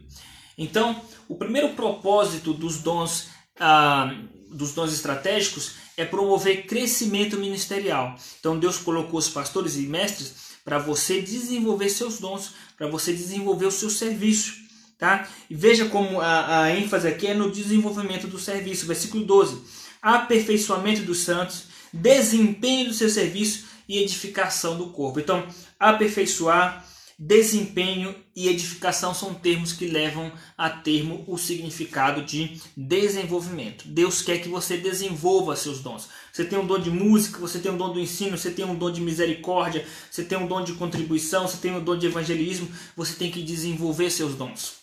Então, 0.57 1.01
o 1.27 1.35
primeiro 1.35 1.73
propósito 1.73 2.53
dos 2.53 2.77
dons, 2.77 3.27
ah, 3.59 4.15
dos 4.49 4.73
dons 4.73 4.93
estratégicos 4.93 5.73
é 5.97 6.05
promover 6.05 6.65
crescimento 6.65 7.37
ministerial. 7.37 8.15
Então, 8.39 8.57
Deus 8.57 8.77
colocou 8.77 9.19
os 9.19 9.27
pastores 9.27 9.75
e 9.75 9.81
mestres 9.81 10.47
para 10.63 10.77
você 10.77 11.21
desenvolver 11.21 11.89
seus 11.89 12.17
dons, 12.19 12.53
para 12.77 12.87
você 12.87 13.11
desenvolver 13.11 13.65
o 13.65 13.71
seu 13.71 13.89
serviço. 13.89 14.65
Tá? 14.97 15.27
E 15.49 15.53
veja 15.53 15.85
como 15.89 16.21
a, 16.21 16.63
a 16.63 16.75
ênfase 16.75 17.07
aqui 17.07 17.27
é 17.27 17.33
no 17.33 17.51
desenvolvimento 17.51 18.25
do 18.25 18.39
serviço. 18.39 18.87
Versículo 18.87 19.25
12 19.25 19.61
aperfeiçoamento 20.01 21.01
dos 21.01 21.19
santos, 21.19 21.65
desempenho 21.93 22.87
do 22.87 22.93
seu 22.93 23.09
serviço 23.09 23.65
e 23.87 23.99
edificação 23.99 24.77
do 24.77 24.89
corpo. 24.89 25.19
Então, 25.19 25.47
aperfeiçoar, 25.79 26.85
desempenho 27.19 28.13
e 28.35 28.47
edificação 28.47 29.11
são 29.13 29.33
termos 29.33 29.73
que 29.73 29.87
levam 29.87 30.31
a 30.55 30.69
termo 30.69 31.23
o 31.27 31.37
significado 31.37 32.23
de 32.23 32.61
desenvolvimento. 32.75 33.87
Deus 33.87 34.21
quer 34.21 34.37
que 34.37 34.47
você 34.47 34.77
desenvolva 34.77 35.55
seus 35.55 35.79
dons. 35.79 36.09
Você 36.31 36.45
tem 36.45 36.59
um 36.59 36.67
dom 36.67 36.77
de 36.77 36.91
música, 36.91 37.39
você 37.39 37.57
tem 37.57 37.71
um 37.71 37.77
dom 37.77 37.91
do 37.91 37.99
ensino, 37.99 38.37
você 38.37 38.51
tem 38.51 38.65
um 38.65 38.75
dom 38.75 38.91
de 38.91 39.01
misericórdia, 39.01 39.87
você 40.11 40.23
tem 40.23 40.37
um 40.37 40.47
dom 40.47 40.63
de 40.63 40.73
contribuição, 40.73 41.47
você 41.47 41.57
tem 41.57 41.71
um 41.71 41.83
dom 41.83 41.97
de 41.97 42.05
evangelismo, 42.05 42.69
você 42.95 43.13
tem 43.13 43.31
que 43.31 43.41
desenvolver 43.41 44.11
seus 44.11 44.35
dons. 44.35 44.73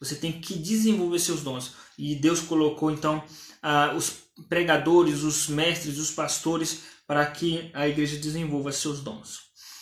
Você 0.00 0.16
tem 0.16 0.32
que 0.32 0.54
desenvolver 0.54 1.20
seus 1.20 1.42
dons. 1.42 1.72
E 1.96 2.16
Deus 2.16 2.40
colocou 2.40 2.90
então 2.90 3.22
ah, 3.68 3.94
os 3.96 4.18
pregadores, 4.48 5.24
os 5.24 5.48
mestres, 5.48 5.98
os 5.98 6.12
pastores, 6.12 6.82
para 7.04 7.26
que 7.26 7.68
a 7.74 7.88
igreja 7.88 8.16
desenvolva 8.16 8.70
seus 8.70 9.00
dons. 9.00 9.40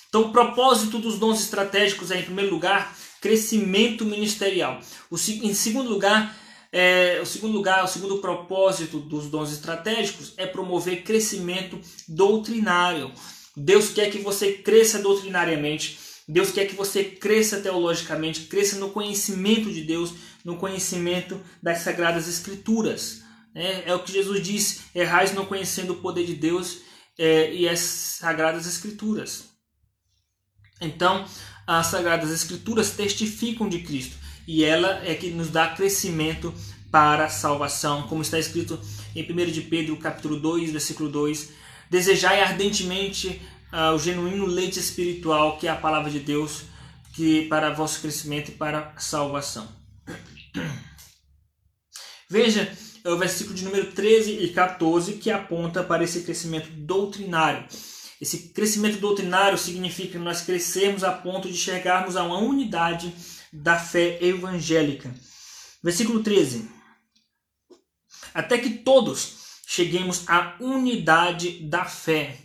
Então, 0.09 0.23
o 0.23 0.33
propósito 0.33 0.99
dos 0.99 1.19
dons 1.19 1.38
estratégicos 1.41 2.11
é, 2.11 2.21
em 2.21 2.23
primeiro 2.23 2.50
lugar, 2.50 2.97
crescimento 3.21 4.07
ministerial. 4.07 4.81
O, 5.11 5.17
em 5.17 5.53
segundo 5.53 5.91
lugar, 5.91 6.35
é, 6.73 7.21
o 7.23 7.26
segundo 7.26 7.53
lugar, 7.53 7.85
o 7.85 7.88
segundo 7.88 8.19
propósito 8.19 8.99
dos 8.99 9.26
dons 9.26 9.53
estratégicos 9.53 10.33
é 10.38 10.47
promover 10.47 11.03
crescimento 11.03 11.79
doutrinário. 12.09 13.12
Deus 13.55 13.91
quer 13.91 14.11
que 14.11 14.19
você 14.19 14.53
cresça 14.53 14.99
doutrinariamente. 14.99 15.99
Deus 16.26 16.50
quer 16.50 16.64
que 16.64 16.75
você 16.75 17.05
cresça 17.05 17.61
teologicamente, 17.61 18.47
cresça 18.47 18.76
no 18.76 18.91
conhecimento 18.93 19.71
de 19.71 19.83
Deus, 19.83 20.14
no 20.43 20.57
conhecimento 20.57 21.38
das 21.62 21.81
sagradas 21.81 22.26
escrituras. 22.26 23.24
É, 23.55 23.91
é 23.91 23.95
o 23.95 24.03
que 24.03 24.13
Jesus 24.13 24.43
disse: 24.43 24.83
errais 24.95 25.33
não 25.33 25.47
conhecendo 25.47 25.93
o 25.93 26.01
poder 26.01 26.27
de 26.27 26.35
Deus 26.35 26.81
é, 27.19 27.55
e 27.55 27.69
as 27.69 27.81
sagradas 27.81 28.67
escrituras. 28.67 29.51
Então, 30.81 31.25
as 31.67 31.87
sagradas 31.87 32.31
escrituras 32.31 32.91
testificam 32.91 33.69
de 33.69 33.81
Cristo 33.81 34.17
e 34.47 34.65
ela 34.65 35.01
é 35.05 35.15
que 35.15 35.31
nos 35.31 35.49
dá 35.49 35.69
crescimento 35.69 36.53
para 36.91 37.25
a 37.25 37.31
salvação, 37.31 38.07
como 38.09 38.23
está 38.23 38.39
escrito 38.39 38.79
em 39.17 39.23
1 39.23 39.51
de 39.51 39.63
Pedro, 39.63 39.97
capítulo 39.97 40.39
2, 40.39 40.73
versículo 40.73 41.09
2: 41.09 41.51
Desejai 41.91 42.41
ardentemente 42.41 43.41
uh, 43.73 43.95
o 43.95 43.99
genuíno 43.99 44.47
leite 44.47 44.79
espiritual, 44.79 45.59
que 45.59 45.67
é 45.67 45.71
a 45.71 45.77
palavra 45.77 46.11
de 46.11 46.21
Deus, 46.21 46.65
que 47.15 47.47
para 47.47 47.73
vosso 47.73 48.01
crescimento 48.01 48.51
e 48.51 48.55
para 48.55 48.93
a 48.95 49.01
salvação. 49.01 49.69
Veja 52.29 52.71
é 53.05 53.11
o 53.11 53.19
versículo 53.19 53.55
de 53.55 53.65
número 53.65 53.93
13 53.93 54.33
e 54.33 54.49
14 54.49 55.13
que 55.15 55.31
aponta 55.31 55.85
para 55.85 56.03
esse 56.03 56.23
crescimento 56.23 56.71
doutrinário. 56.71 57.69
Esse 58.19 58.49
crescimento 58.49 58.99
doutrinário 58.99 59.59
significa 59.59 60.19
nós 60.19 60.41
crescermos 60.41 61.05
a 61.05 61.13
ponto 61.13 61.51
de 61.51 61.57
chegarmos 61.59 62.17
a 62.17 62.23
uma 62.23 62.39
unidade 62.39 63.15
da 63.53 63.79
fé 63.79 64.19
evangélica. 64.25 65.15
Versículo 65.83 66.23
13. 66.23 66.67
Até 68.33 68.57
que 68.57 68.71
todos 68.71 69.35
cheguemos 69.67 70.25
à 70.27 70.57
unidade 70.59 71.61
da 71.69 71.85
fé. 71.85 72.39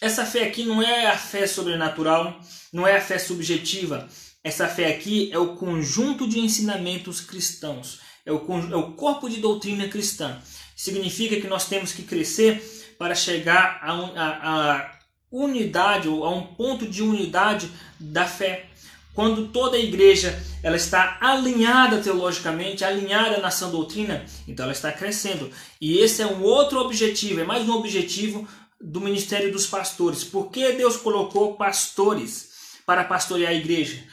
Essa 0.00 0.26
fé 0.26 0.44
aqui 0.44 0.64
não 0.64 0.82
é 0.82 1.06
a 1.06 1.16
fé 1.16 1.46
sobrenatural, 1.46 2.38
não 2.72 2.86
é 2.86 2.96
a 2.96 3.00
fé 3.00 3.18
subjetiva. 3.18 4.06
Essa 4.44 4.68
fé 4.68 4.92
aqui 4.92 5.30
é 5.32 5.38
o 5.38 5.56
conjunto 5.56 6.28
de 6.28 6.38
ensinamentos 6.38 7.20
cristãos, 7.20 8.00
é 8.28 8.32
o, 8.32 8.72
é 8.72 8.76
o 8.76 8.92
corpo 8.92 9.28
de 9.28 9.40
doutrina 9.40 9.88
cristã. 9.88 10.38
Significa 10.76 11.40
que 11.40 11.48
nós 11.48 11.66
temos 11.66 11.92
que 11.92 12.02
crescer 12.02 12.62
para 12.98 13.14
chegar 13.14 13.80
a, 13.82 13.92
a, 13.92 14.76
a 14.76 14.92
unidade 15.32 16.08
ou 16.08 16.24
a 16.24 16.30
um 16.30 16.42
ponto 16.42 16.86
de 16.86 17.02
unidade 17.02 17.70
da 17.98 18.26
fé. 18.26 18.66
Quando 19.14 19.48
toda 19.48 19.76
a 19.76 19.80
igreja 19.80 20.40
ela 20.62 20.76
está 20.76 21.16
alinhada 21.20 22.02
teologicamente, 22.02 22.84
alinhada 22.84 23.38
na 23.38 23.50
sã 23.50 23.70
doutrina, 23.70 24.24
então 24.46 24.64
ela 24.64 24.72
está 24.72 24.92
crescendo. 24.92 25.50
E 25.80 25.98
esse 25.98 26.20
é 26.20 26.26
um 26.26 26.42
outro 26.42 26.78
objetivo, 26.80 27.40
é 27.40 27.44
mais 27.44 27.66
um 27.66 27.72
objetivo 27.72 28.46
do 28.78 29.00
ministério 29.00 29.50
dos 29.50 29.66
pastores. 29.66 30.22
Por 30.22 30.50
que 30.50 30.72
Deus 30.72 30.98
colocou 30.98 31.54
pastores 31.54 32.50
para 32.84 33.04
pastorear 33.04 33.52
a 33.52 33.56
igreja? 33.56 34.04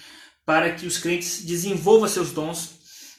Para 0.46 0.72
que 0.72 0.88
os 0.88 0.98
crentes 0.98 1.44
desenvolvam 1.44 2.08
seus 2.08 2.32
dons, 2.32 2.75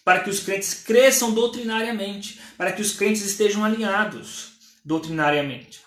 para 0.07 0.21
que 0.21 0.31
os 0.31 0.39
crentes 0.39 0.73
cresçam 0.73 1.35
doutrinariamente, 1.35 2.39
para 2.57 2.71
que 2.71 2.81
os 2.81 2.93
crentes 2.93 3.23
estejam 3.23 3.65
alinhados 3.65 4.53
doutrinariamente. 4.85 5.81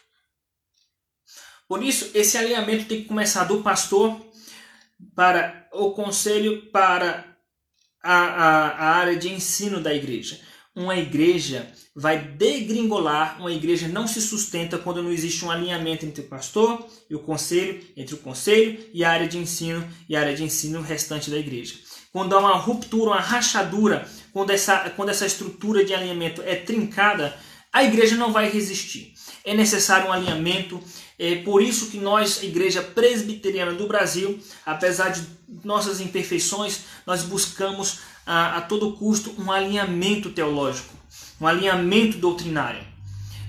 Por 1.69 1.81
isso, 1.81 2.11
esse 2.13 2.37
alinhamento 2.37 2.83
tem 2.83 3.01
que 3.01 3.07
começar 3.07 3.45
do 3.45 3.63
pastor 3.63 4.19
para 5.15 5.69
o 5.71 5.91
conselho, 5.91 6.69
para 6.69 7.33
a, 8.03 8.13
a, 8.13 8.67
a 8.67 8.85
área 8.97 9.15
de 9.15 9.29
ensino 9.29 9.79
da 9.79 9.93
igreja. 9.93 10.37
Uma 10.75 10.97
igreja 10.97 11.71
vai 11.95 12.19
degringolar, 12.19 13.39
uma 13.39 13.53
igreja 13.53 13.87
não 13.87 14.05
se 14.05 14.19
sustenta 14.21 14.77
quando 14.77 15.01
não 15.01 15.13
existe 15.13 15.45
um 15.45 15.51
alinhamento 15.51 16.05
entre 16.05 16.23
o 16.23 16.27
pastor 16.27 16.85
e 17.09 17.15
o 17.15 17.19
conselho, 17.19 17.81
entre 17.95 18.15
o 18.15 18.19
conselho 18.19 18.85
e 18.93 19.01
a 19.01 19.11
área 19.11 19.29
de 19.29 19.37
ensino 19.37 19.89
e 20.09 20.15
a 20.17 20.19
área 20.19 20.35
de 20.35 20.43
ensino 20.43 20.81
restante 20.81 21.31
da 21.31 21.37
igreja. 21.37 21.75
Quando 22.11 22.35
há 22.35 22.39
uma 22.39 22.57
ruptura, 22.57 23.11
uma 23.11 23.19
rachadura, 23.19 24.07
quando 24.33 24.49
essa, 24.51 24.89
quando 24.91 25.09
essa 25.09 25.25
estrutura 25.25 25.85
de 25.85 25.93
alinhamento 25.93 26.41
é 26.41 26.55
trincada, 26.55 27.35
a 27.71 27.83
igreja 27.83 28.15
não 28.15 28.31
vai 28.31 28.49
resistir. 28.49 29.13
É 29.45 29.53
necessário 29.53 30.07
um 30.07 30.11
alinhamento, 30.11 30.81
é 31.17 31.35
por 31.35 31.61
isso 31.61 31.87
que 31.87 31.97
nós, 31.97 32.41
Igreja 32.41 32.81
Presbiteriana 32.81 33.73
do 33.73 33.87
Brasil, 33.87 34.39
apesar 34.65 35.09
de 35.09 35.21
nossas 35.63 35.99
imperfeições, 35.99 36.81
nós 37.05 37.23
buscamos 37.23 37.99
a, 38.25 38.57
a 38.57 38.61
todo 38.61 38.93
custo 38.93 39.33
um 39.37 39.51
alinhamento 39.51 40.29
teológico, 40.29 40.93
um 41.39 41.47
alinhamento 41.47 42.17
doutrinário. 42.17 42.83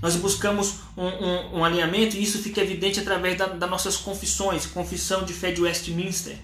Nós 0.02 0.16
buscamos 0.16 0.76
um, 0.96 1.06
um, 1.06 1.58
um 1.58 1.64
alinhamento 1.64 2.16
e 2.16 2.22
isso 2.22 2.38
fica 2.42 2.60
evidente 2.60 3.00
através 3.00 3.36
da, 3.36 3.46
das 3.46 3.70
nossas 3.70 3.96
confissões, 3.96 4.66
confissão 4.66 5.24
de 5.24 5.32
fé 5.32 5.50
de 5.50 5.60
Westminster. 5.60 6.36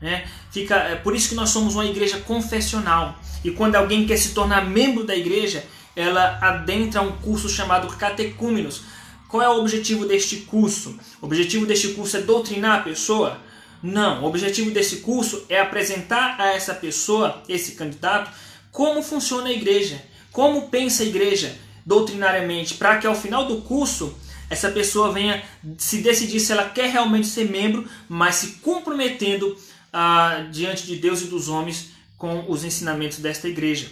Né? 0.00 0.26
Fica, 0.50 0.76
é 0.76 0.96
por 0.96 1.14
isso 1.14 1.28
que 1.28 1.34
nós 1.34 1.50
somos 1.50 1.74
uma 1.74 1.84
igreja 1.84 2.18
confessional. 2.18 3.18
E 3.44 3.50
quando 3.50 3.76
alguém 3.76 4.06
quer 4.06 4.16
se 4.16 4.34
tornar 4.34 4.68
membro 4.68 5.04
da 5.04 5.14
igreja, 5.14 5.64
ela 5.94 6.38
adentra 6.40 7.02
um 7.02 7.12
curso 7.12 7.48
chamado 7.48 7.88
Catecúmenos, 7.96 8.82
qual 9.28 9.42
é 9.42 9.48
o 9.48 9.60
objetivo 9.60 10.06
deste 10.06 10.38
curso? 10.38 10.98
O 11.20 11.26
objetivo 11.26 11.66
deste 11.66 11.88
curso 11.88 12.16
é 12.16 12.22
doutrinar 12.22 12.80
a 12.80 12.82
pessoa? 12.82 13.38
Não, 13.82 14.22
o 14.22 14.26
objetivo 14.26 14.70
desse 14.70 14.96
curso 14.96 15.44
é 15.48 15.60
apresentar 15.60 16.36
a 16.38 16.52
essa 16.52 16.74
pessoa, 16.74 17.42
esse 17.48 17.72
candidato, 17.72 18.30
como 18.72 19.02
funciona 19.02 19.48
a 19.48 19.52
igreja, 19.52 20.02
como 20.32 20.68
pensa 20.68 21.02
a 21.02 21.06
igreja 21.06 21.56
doutrinariamente, 21.86 22.74
para 22.74 22.98
que 22.98 23.06
ao 23.06 23.14
final 23.14 23.46
do 23.46 23.62
curso 23.62 24.14
essa 24.50 24.70
pessoa 24.70 25.12
venha 25.12 25.42
se 25.78 25.98
decidir 25.98 26.40
se 26.40 26.50
ela 26.52 26.68
quer 26.68 26.90
realmente 26.90 27.28
ser 27.28 27.48
membro, 27.48 27.88
mas 28.08 28.34
se 28.34 28.48
comprometendo 28.54 29.56
ah, 29.92 30.46
diante 30.50 30.86
de 30.86 30.96
Deus 30.96 31.22
e 31.22 31.26
dos 31.26 31.48
homens 31.48 31.90
com 32.16 32.50
os 32.50 32.64
ensinamentos 32.64 33.18
desta 33.18 33.48
igreja. 33.48 33.88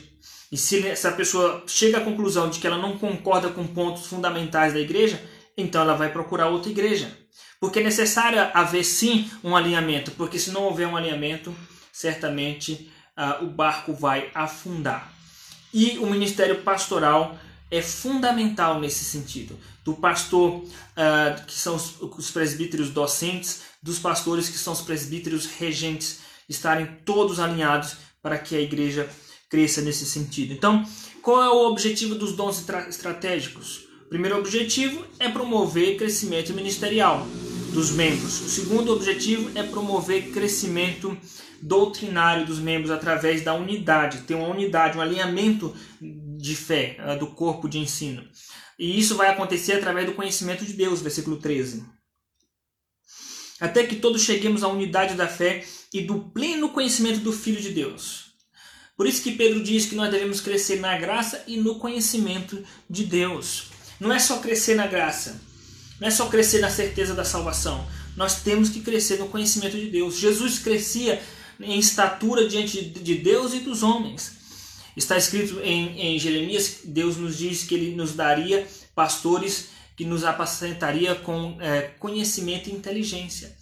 E 0.50 0.56
se 0.56 0.86
essa 0.86 1.12
pessoa 1.12 1.62
chega 1.66 1.98
à 1.98 2.00
conclusão 2.00 2.48
de 2.48 2.58
que 2.58 2.66
ela 2.66 2.78
não 2.78 2.98
concorda 2.98 3.50
com 3.50 3.66
pontos 3.66 4.06
fundamentais 4.06 4.72
da 4.72 4.80
igreja, 4.80 5.22
então 5.56 5.82
ela 5.82 5.94
vai 5.94 6.10
procurar 6.10 6.48
outra 6.48 6.70
igreja. 6.70 7.10
Porque 7.60 7.80
é 7.80 7.82
necessário 7.82 8.38
haver 8.54 8.84
sim 8.84 9.30
um 9.42 9.56
alinhamento, 9.56 10.10
porque 10.12 10.38
se 10.38 10.50
não 10.50 10.62
houver 10.62 10.86
um 10.86 10.96
alinhamento, 10.96 11.54
certamente 11.92 12.90
uh, 13.16 13.44
o 13.44 13.48
barco 13.48 13.92
vai 13.92 14.30
afundar. 14.34 15.12
E 15.74 15.98
o 15.98 16.06
ministério 16.06 16.62
pastoral 16.62 17.36
é 17.70 17.82
fundamental 17.82 18.80
nesse 18.80 19.04
sentido. 19.04 19.58
Do 19.84 19.94
pastor, 19.94 20.62
uh, 20.62 21.46
que 21.46 21.54
são 21.54 21.74
os, 21.74 22.00
os 22.00 22.30
presbíteros 22.30 22.90
docentes, 22.90 23.62
dos 23.82 23.98
pastores, 23.98 24.48
que 24.48 24.58
são 24.58 24.72
os 24.72 24.80
presbíteros 24.80 25.46
regentes, 25.46 26.20
estarem 26.48 26.86
todos 27.04 27.38
alinhados 27.38 27.96
para 28.22 28.38
que 28.38 28.56
a 28.56 28.60
igreja 28.60 29.08
cresça 29.48 29.80
nesse 29.80 30.04
sentido. 30.04 30.52
Então, 30.52 30.84
qual 31.22 31.42
é 31.42 31.48
o 31.48 31.68
objetivo 31.68 32.14
dos 32.14 32.32
dons 32.32 32.64
estratégicos? 32.88 33.86
O 34.06 34.08
primeiro 34.08 34.38
objetivo 34.38 35.04
é 35.18 35.28
promover 35.28 35.96
crescimento 35.96 36.54
ministerial 36.54 37.26
dos 37.72 37.90
membros. 37.90 38.40
O 38.40 38.48
segundo 38.48 38.92
objetivo 38.92 39.50
é 39.54 39.62
promover 39.62 40.30
crescimento 40.30 41.16
doutrinário 41.60 42.46
dos 42.46 42.58
membros 42.58 42.90
através 42.90 43.42
da 43.42 43.54
unidade, 43.54 44.22
ter 44.22 44.34
uma 44.34 44.48
unidade, 44.48 44.96
um 44.96 45.00
alinhamento 45.00 45.74
de 46.00 46.54
fé 46.54 46.96
eh, 46.98 47.16
do 47.16 47.26
corpo 47.26 47.68
de 47.68 47.78
ensino. 47.78 48.24
E 48.78 48.98
isso 48.98 49.16
vai 49.16 49.28
acontecer 49.28 49.74
através 49.74 50.06
do 50.06 50.12
conhecimento 50.12 50.64
de 50.64 50.72
Deus, 50.72 51.02
versículo 51.02 51.36
13. 51.36 51.84
Até 53.60 53.84
que 53.86 53.96
todos 53.96 54.22
cheguemos 54.22 54.62
à 54.62 54.68
unidade 54.68 55.14
da 55.14 55.26
fé 55.26 55.64
e 55.92 56.02
do 56.02 56.20
pleno 56.20 56.70
conhecimento 56.70 57.20
do 57.20 57.32
Filho 57.32 57.60
de 57.60 57.70
Deus 57.70 58.28
por 58.98 59.06
isso 59.06 59.22
que 59.22 59.30
Pedro 59.30 59.62
diz 59.62 59.86
que 59.86 59.94
nós 59.94 60.10
devemos 60.10 60.40
crescer 60.40 60.80
na 60.80 60.98
graça 60.98 61.44
e 61.46 61.56
no 61.56 61.78
conhecimento 61.78 62.60
de 62.90 63.04
Deus. 63.04 63.66
Não 64.00 64.12
é 64.12 64.18
só 64.18 64.38
crescer 64.38 64.74
na 64.74 64.88
graça, 64.88 65.40
não 66.00 66.08
é 66.08 66.10
só 66.10 66.26
crescer 66.26 66.58
na 66.58 66.68
certeza 66.68 67.14
da 67.14 67.24
salvação. 67.24 67.86
Nós 68.16 68.42
temos 68.42 68.68
que 68.68 68.80
crescer 68.80 69.20
no 69.20 69.28
conhecimento 69.28 69.76
de 69.76 69.88
Deus. 69.88 70.18
Jesus 70.18 70.58
crescia 70.58 71.22
em 71.60 71.78
estatura 71.78 72.48
diante 72.48 72.86
de 72.86 73.14
Deus 73.14 73.54
e 73.54 73.60
dos 73.60 73.84
homens. 73.84 74.32
Está 74.96 75.16
escrito 75.16 75.60
em, 75.60 75.96
em 76.00 76.18
Jeremias, 76.18 76.78
Deus 76.82 77.16
nos 77.16 77.38
diz 77.38 77.62
que 77.62 77.76
Ele 77.76 77.94
nos 77.94 78.14
daria 78.14 78.66
pastores 78.96 79.66
que 79.98 80.04
nos 80.04 80.22
apacentaria 80.22 81.16
com 81.16 81.58
é, 81.60 81.82
conhecimento 81.98 82.70
e 82.70 82.72
inteligência. 82.72 83.52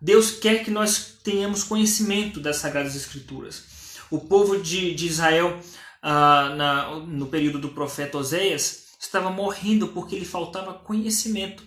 Deus 0.00 0.30
quer 0.30 0.64
que 0.64 0.70
nós 0.70 1.18
tenhamos 1.22 1.62
conhecimento 1.62 2.40
das 2.40 2.56
Sagradas 2.56 2.96
Escrituras. 2.96 3.64
O 4.10 4.18
povo 4.18 4.62
de, 4.62 4.94
de 4.94 5.06
Israel, 5.06 5.60
ah, 6.02 6.54
na, 6.56 6.96
no 7.00 7.26
período 7.26 7.58
do 7.58 7.68
profeta 7.68 8.16
Oséias, 8.16 8.84
estava 8.98 9.28
morrendo 9.28 9.88
porque 9.88 10.18
lhe 10.18 10.24
faltava 10.24 10.72
conhecimento. 10.72 11.62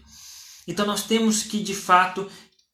Então 0.68 0.88
nós 0.88 1.04
temos 1.04 1.44
que, 1.44 1.62
de 1.62 1.76
fato, 1.76 2.28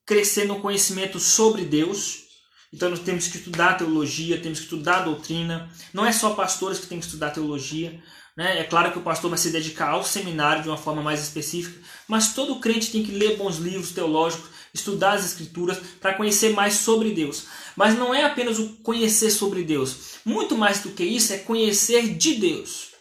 crescer 0.05 0.45
no 0.45 0.61
conhecimento 0.61 1.19
sobre 1.19 1.65
Deus. 1.65 2.23
Então 2.71 2.89
nós 2.89 2.99
temos 2.99 3.27
que 3.27 3.37
estudar 3.37 3.77
teologia, 3.77 4.39
temos 4.39 4.59
que 4.59 4.65
estudar 4.65 5.03
doutrina. 5.03 5.69
Não 5.93 6.05
é 6.05 6.13
só 6.13 6.33
pastores 6.35 6.79
que 6.79 6.87
têm 6.87 6.99
que 6.99 7.05
estudar 7.05 7.31
teologia. 7.31 8.01
Né? 8.35 8.59
É 8.59 8.63
claro 8.63 8.91
que 8.91 8.97
o 8.97 9.03
pastor 9.03 9.29
vai 9.29 9.37
se 9.37 9.51
dedicar 9.51 9.89
ao 9.89 10.03
seminário 10.03 10.63
de 10.63 10.69
uma 10.69 10.77
forma 10.77 11.01
mais 11.01 11.21
específica, 11.21 11.79
mas 12.07 12.33
todo 12.33 12.59
crente 12.59 12.91
tem 12.91 13.03
que 13.03 13.11
ler 13.11 13.37
bons 13.37 13.57
livros 13.57 13.91
teológicos, 13.91 14.49
estudar 14.73 15.13
as 15.13 15.25
escrituras 15.25 15.77
para 15.99 16.15
conhecer 16.15 16.53
mais 16.53 16.75
sobre 16.75 17.11
Deus. 17.11 17.45
Mas 17.75 17.97
não 17.97 18.13
é 18.13 18.23
apenas 18.23 18.57
o 18.57 18.69
conhecer 18.77 19.29
sobre 19.29 19.63
Deus. 19.63 20.19
Muito 20.25 20.57
mais 20.57 20.81
do 20.81 20.91
que 20.91 21.03
isso 21.03 21.31
é 21.31 21.37
conhecer 21.37 22.15
de 22.15 22.35
Deus. 22.35 22.93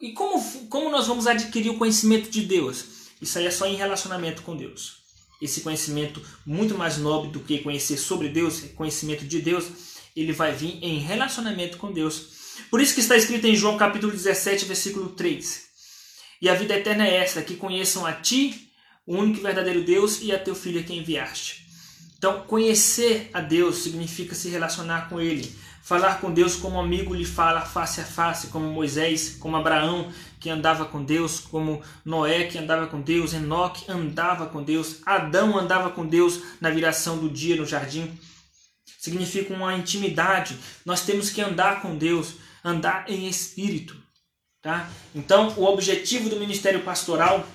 E 0.00 0.12
como, 0.12 0.42
como 0.68 0.90
nós 0.90 1.06
vamos 1.06 1.26
adquirir 1.26 1.70
o 1.70 1.78
conhecimento 1.78 2.30
de 2.30 2.42
Deus? 2.42 2.84
Isso 3.20 3.38
aí 3.38 3.46
é 3.46 3.50
só 3.50 3.66
em 3.66 3.76
relacionamento 3.76 4.42
com 4.42 4.56
Deus. 4.56 5.04
Esse 5.40 5.60
conhecimento 5.60 6.22
muito 6.44 6.76
mais 6.76 6.96
nobre 6.98 7.30
do 7.30 7.40
que 7.40 7.58
conhecer 7.58 7.98
sobre 7.98 8.28
Deus, 8.28 8.60
conhecimento 8.74 9.24
de 9.24 9.40
Deus, 9.40 9.66
ele 10.16 10.32
vai 10.32 10.52
vir 10.52 10.78
em 10.82 10.98
relacionamento 10.98 11.76
com 11.76 11.92
Deus. 11.92 12.33
Por 12.70 12.80
isso 12.80 12.94
que 12.94 13.00
está 13.00 13.16
escrito 13.16 13.46
em 13.46 13.56
João 13.56 13.76
capítulo 13.76 14.12
17, 14.12 14.64
versículo 14.64 15.10
3. 15.10 15.62
E 16.40 16.48
a 16.48 16.54
vida 16.54 16.74
eterna 16.74 17.06
é 17.06 17.16
esta, 17.16 17.42
que 17.42 17.56
conheçam 17.56 18.04
a 18.04 18.12
ti, 18.12 18.70
o 19.06 19.16
único 19.16 19.38
e 19.38 19.42
verdadeiro 19.42 19.84
Deus, 19.84 20.20
e 20.22 20.32
a 20.32 20.38
teu 20.38 20.54
filho 20.54 20.80
a 20.80 20.82
quem 20.82 20.98
enviaste. 20.98 21.64
Então, 22.18 22.42
conhecer 22.42 23.30
a 23.32 23.40
Deus 23.40 23.78
significa 23.78 24.34
se 24.34 24.48
relacionar 24.48 25.08
com 25.08 25.20
Ele. 25.20 25.54
Falar 25.82 26.18
com 26.18 26.32
Deus 26.32 26.56
como 26.56 26.80
amigo 26.80 27.12
lhe 27.14 27.26
fala 27.26 27.60
face 27.60 28.00
a 28.00 28.04
face, 28.04 28.46
como 28.46 28.72
Moisés, 28.72 29.36
como 29.38 29.54
Abraão, 29.54 30.10
que 30.40 30.48
andava 30.48 30.86
com 30.86 31.04
Deus, 31.04 31.38
como 31.38 31.82
Noé, 32.02 32.44
que 32.44 32.56
andava 32.56 32.86
com 32.86 33.02
Deus, 33.02 33.34
Enoque 33.34 33.84
andava 33.90 34.46
com 34.46 34.62
Deus, 34.62 35.02
Adão 35.04 35.58
andava 35.58 35.90
com 35.90 36.06
Deus 36.06 36.40
na 36.58 36.70
viração 36.70 37.18
do 37.18 37.28
dia 37.28 37.56
no 37.56 37.66
jardim. 37.66 38.18
Significa 38.98 39.52
uma 39.52 39.74
intimidade. 39.74 40.56
Nós 40.86 41.02
temos 41.02 41.28
que 41.28 41.42
andar 41.42 41.82
com 41.82 41.98
Deus, 41.98 42.36
andar 42.64 43.04
em 43.08 43.28
espírito. 43.28 44.02
Tá? 44.62 44.88
Então, 45.14 45.52
o 45.58 45.64
objetivo 45.64 46.30
do 46.30 46.40
ministério 46.40 46.82
pastoral 46.82 47.46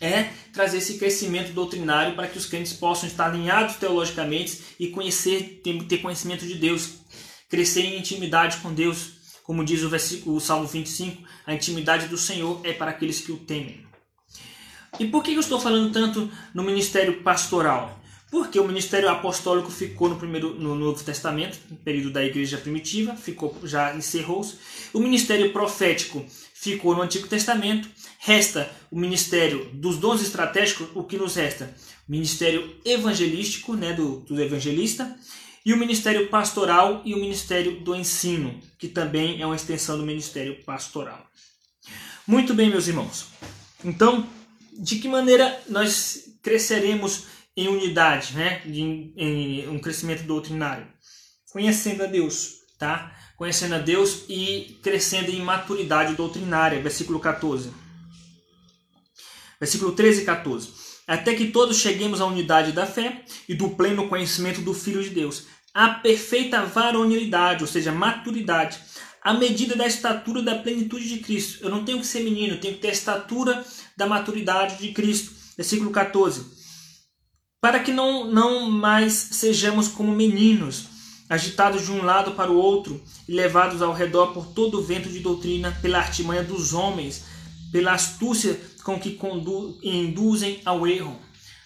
é 0.00 0.30
trazer 0.52 0.78
esse 0.78 0.98
crescimento 0.98 1.52
doutrinário 1.52 2.14
para 2.14 2.26
que 2.26 2.38
os 2.38 2.46
crentes 2.46 2.72
possam 2.72 3.06
estar 3.06 3.26
alinhados 3.26 3.76
teologicamente 3.76 4.60
e 4.80 4.88
conhecer, 4.88 5.60
ter 5.62 5.98
conhecimento 5.98 6.46
de 6.46 6.54
Deus, 6.54 6.94
crescer 7.48 7.82
em 7.82 7.98
intimidade 7.98 8.58
com 8.58 8.72
Deus. 8.72 9.16
Como 9.44 9.64
diz 9.64 9.82
o, 9.82 9.88
versículo, 9.88 10.36
o 10.36 10.40
Salmo 10.40 10.66
25, 10.66 11.22
a 11.46 11.54
intimidade 11.54 12.08
do 12.08 12.16
Senhor 12.16 12.60
é 12.64 12.72
para 12.72 12.90
aqueles 12.90 13.20
que 13.20 13.32
o 13.32 13.36
temem. 13.36 13.86
E 14.98 15.06
por 15.06 15.22
que 15.22 15.34
eu 15.34 15.40
estou 15.40 15.60
falando 15.60 15.92
tanto 15.92 16.30
no 16.54 16.62
ministério 16.62 17.22
pastoral? 17.22 18.00
Porque 18.36 18.60
o 18.60 18.66
ministério 18.66 19.08
apostólico 19.08 19.70
ficou 19.70 20.10
no 20.10 20.16
primeiro 20.16 20.52
no 20.60 20.74
Novo 20.74 21.02
Testamento, 21.02 21.58
no 21.70 21.76
período 21.78 22.10
da 22.10 22.22
igreja 22.22 22.58
primitiva, 22.58 23.16
ficou 23.16 23.56
já 23.64 23.96
encerrou-se. 23.96 24.56
O 24.92 25.00
ministério 25.00 25.54
profético 25.54 26.22
ficou 26.52 26.94
no 26.94 27.00
Antigo 27.00 27.26
Testamento. 27.28 27.88
Resta 28.18 28.70
o 28.90 29.00
ministério 29.00 29.70
dos 29.72 29.96
dons 29.96 30.20
estratégicos, 30.20 30.86
o 30.94 31.02
que 31.02 31.16
nos 31.16 31.36
resta? 31.36 31.74
O 32.06 32.12
ministério 32.12 32.76
evangelístico, 32.84 33.72
né, 33.72 33.94
do, 33.94 34.20
do 34.20 34.38
evangelista, 34.38 35.16
e 35.64 35.72
o 35.72 35.78
ministério 35.78 36.28
pastoral 36.28 37.00
e 37.06 37.14
o 37.14 37.18
ministério 37.18 37.80
do 37.80 37.94
ensino, 37.94 38.60
que 38.78 38.86
também 38.86 39.40
é 39.40 39.46
uma 39.46 39.56
extensão 39.56 39.96
do 39.96 40.04
ministério 40.04 40.62
pastoral. 40.62 41.26
Muito 42.26 42.52
bem, 42.52 42.68
meus 42.68 42.86
irmãos. 42.86 43.28
Então, 43.82 44.26
de 44.74 44.96
que 44.96 45.08
maneira 45.08 45.58
nós 45.70 46.36
cresceremos 46.42 47.34
em 47.56 47.68
unidade, 47.68 48.34
né? 48.34 48.62
em, 48.66 49.12
em 49.16 49.68
um 49.68 49.78
crescimento 49.78 50.24
doutrinário? 50.24 50.86
Conhecendo 51.50 52.02
a 52.02 52.06
Deus, 52.06 52.56
tá? 52.78 53.12
Conhecendo 53.36 53.76
a 53.76 53.78
Deus 53.78 54.24
e 54.28 54.78
crescendo 54.82 55.30
em 55.30 55.40
maturidade 55.40 56.14
doutrinária, 56.14 56.80
versículo 56.80 57.18
14. 57.18 57.70
Versículo 59.58 59.92
13 59.92 60.22
e 60.22 60.24
14. 60.24 60.68
Até 61.06 61.34
que 61.34 61.48
todos 61.48 61.78
cheguemos 61.78 62.20
à 62.20 62.26
unidade 62.26 62.72
da 62.72 62.84
fé 62.84 63.24
e 63.48 63.54
do 63.54 63.70
pleno 63.70 64.08
conhecimento 64.08 64.60
do 64.60 64.74
Filho 64.74 65.02
de 65.02 65.10
Deus, 65.10 65.46
a 65.72 65.88
perfeita 65.90 66.64
varonilidade, 66.64 67.62
ou 67.62 67.68
seja, 67.68 67.92
maturidade, 67.92 68.78
à 69.22 69.34
medida 69.34 69.76
da 69.76 69.86
estatura 69.86 70.42
da 70.42 70.56
plenitude 70.56 71.08
de 71.08 71.18
Cristo. 71.18 71.62
Eu 71.62 71.70
não 71.70 71.84
tenho 71.84 72.00
que 72.00 72.06
ser 72.06 72.20
menino, 72.20 72.54
eu 72.54 72.60
tenho 72.60 72.74
que 72.74 72.80
ter 72.80 72.88
a 72.88 72.92
estatura 72.92 73.64
da 73.96 74.06
maturidade 74.06 74.78
de 74.78 74.92
Cristo. 74.92 75.32
Versículo 75.56 75.90
14. 75.90 76.44
Para 77.60 77.80
que 77.80 77.92
não, 77.92 78.30
não 78.30 78.70
mais 78.70 79.12
sejamos 79.12 79.88
como 79.88 80.12
meninos, 80.12 80.86
agitados 81.28 81.84
de 81.84 81.90
um 81.90 82.04
lado 82.04 82.32
para 82.32 82.50
o 82.50 82.56
outro 82.56 83.02
e 83.28 83.32
levados 83.32 83.82
ao 83.82 83.92
redor 83.92 84.28
por 84.32 84.46
todo 84.46 84.78
o 84.78 84.82
vento 84.82 85.08
de 85.08 85.20
doutrina, 85.20 85.76
pela 85.82 85.98
artimanha 85.98 86.42
dos 86.42 86.72
homens, 86.72 87.24
pela 87.72 87.92
astúcia 87.92 88.58
com 88.84 88.98
que 88.98 89.18
induzem 89.82 90.60
ao 90.64 90.86
erro. 90.86 91.18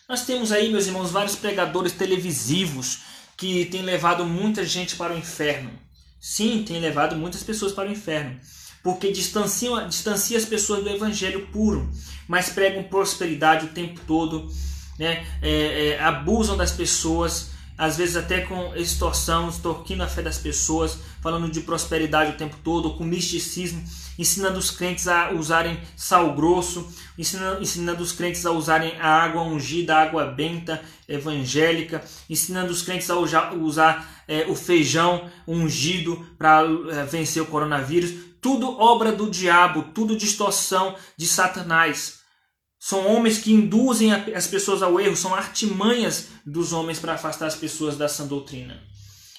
Nós 0.09 0.25
temos 0.25 0.51
aí, 0.51 0.71
meus 0.71 0.87
irmãos, 0.87 1.11
vários 1.11 1.37
pregadores 1.37 1.93
televisivos 1.93 3.01
que 3.37 3.67
têm 3.67 3.83
levado 3.83 4.25
muita 4.25 4.65
gente 4.65 4.97
para 4.97 5.15
o 5.15 5.19
inferno. 5.19 5.71
Sim, 6.21 6.65
tem 6.67 6.81
levado 6.81 7.17
muitas 7.17 7.43
pessoas 7.43 7.73
para 7.73 7.89
o 7.89 7.93
inferno, 7.93 8.39
porque 8.83 9.13
distanciam, 9.13 9.87
distancia 9.89 10.37
as 10.37 10.45
pessoas 10.45 10.83
do 10.83 10.91
evangelho 10.91 11.47
puro, 11.53 11.91
mas 12.27 12.51
pregam 12.51 12.83
prosperidade 12.83 13.67
o 13.67 13.71
tempo 13.71 14.01
todo, 14.07 14.51
né? 15.01 15.27
É, 15.41 15.89
é, 15.89 16.03
abusam 16.03 16.59
das 16.59 16.71
pessoas, 16.71 17.53
às 17.79 17.97
vezes 17.97 18.17
até 18.17 18.43
com 18.43 18.77
extorsão, 18.77 19.49
extorquindo 19.49 20.03
a 20.03 20.07
fé 20.07 20.21
das 20.21 20.37
pessoas, 20.37 20.99
falando 21.23 21.51
de 21.51 21.63
prosperidade 21.63 22.33
o 22.33 22.37
tempo 22.37 22.57
todo, 22.63 22.91
com 22.91 23.03
misticismo, 23.03 23.83
ensinando 24.19 24.59
os 24.59 24.71
crentes 24.71 25.09
a 25.09 25.31
usarem 25.33 25.81
sal 25.97 26.35
grosso, 26.35 26.87
ensinando, 27.17 27.63
ensinando 27.63 28.03
os 28.03 28.13
crentes 28.13 28.45
a 28.45 28.51
usarem 28.51 29.01
a 29.01 29.09
água 29.09 29.41
ungida, 29.41 29.97
a 29.97 30.03
água 30.03 30.27
benta, 30.27 30.83
evangélica, 31.09 32.05
ensinando 32.29 32.71
os 32.71 32.83
crentes 32.83 33.09
a 33.09 33.19
usar, 33.19 34.23
é, 34.29 34.45
o 34.49 34.55
feijão 34.55 35.31
ungido 35.49 36.27
para 36.37 36.61
é, 36.91 37.05
vencer 37.05 37.43
o 37.43 37.47
coronavírus. 37.47 38.13
Tudo 38.43 38.79
obra 38.79 39.13
do 39.13 39.31
diabo, 39.31 39.85
tudo 39.95 40.15
distorção 40.15 40.95
de 41.17 41.27
Satanás. 41.27 42.20
São 42.83 43.07
homens 43.07 43.37
que 43.37 43.53
induzem 43.53 44.11
as 44.11 44.47
pessoas 44.47 44.83
ao 44.83 44.99
erro, 44.99 45.15
são 45.15 45.35
artimanhas 45.35 46.29
dos 46.47 46.73
homens 46.73 46.99
para 46.99 47.13
afastar 47.13 47.47
as 47.47 47.55
pessoas 47.55 47.95
da 47.95 48.09
sã 48.09 48.27
doutrina. 48.27 48.83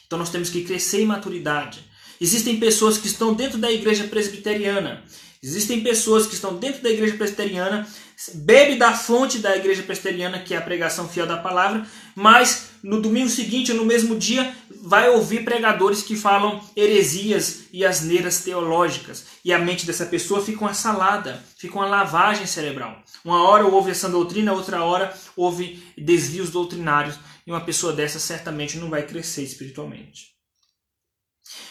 Então 0.05 0.19
nós 0.19 0.29
temos 0.29 0.51
que 0.51 0.63
crescer 0.63 1.01
em 1.01 1.07
maturidade. 1.07 1.79
Existem 2.21 2.59
pessoas 2.59 2.99
que 2.99 3.07
estão 3.07 3.33
dentro 3.33 3.57
da 3.57 3.71
igreja 3.71 4.03
presbiteriana. 4.03 5.03
Existem 5.43 5.81
pessoas 5.81 6.27
que 6.27 6.35
estão 6.35 6.57
dentro 6.57 6.83
da 6.83 6.89
igreja 6.91 7.17
presbiteriana, 7.17 7.87
bebe 8.35 8.75
da 8.75 8.93
fonte 8.93 9.39
da 9.39 9.57
igreja 9.57 9.81
presbiteriana, 9.81 10.39
que 10.39 10.53
é 10.53 10.57
a 10.57 10.61
pregação 10.61 11.09
fiel 11.09 11.25
da 11.25 11.37
palavra, 11.37 11.83
mas 12.15 12.69
no 12.83 13.01
domingo 13.01 13.27
seguinte, 13.27 13.71
ou 13.71 13.77
no 13.77 13.85
mesmo 13.85 14.15
dia, 14.15 14.55
vai 14.83 15.09
ouvir 15.09 15.43
pregadores 15.43 16.03
que 16.03 16.15
falam 16.15 16.61
heresias 16.75 17.63
e 17.73 17.83
asneiras 17.83 18.43
teológicas. 18.43 19.25
E 19.43 19.51
a 19.51 19.57
mente 19.57 19.85
dessa 19.85 20.05
pessoa 20.05 20.43
fica 20.43 20.61
uma 20.61 20.75
salada, 20.75 21.43
fica 21.57 21.75
uma 21.75 21.87
lavagem 21.87 22.45
cerebral. 22.45 23.03
Uma 23.25 23.43
hora 23.43 23.65
ouve 23.65 23.89
essa 23.89 24.09
doutrina, 24.09 24.53
outra 24.53 24.83
hora 24.83 25.11
ouve 25.35 25.83
desvios 25.97 26.51
doutrinários. 26.51 27.15
E 27.47 27.51
uma 27.51 27.61
pessoa 27.61 27.93
dessa 27.93 28.19
certamente 28.19 28.77
não 28.77 28.91
vai 28.91 29.07
crescer 29.07 29.41
espiritualmente. 29.41 30.31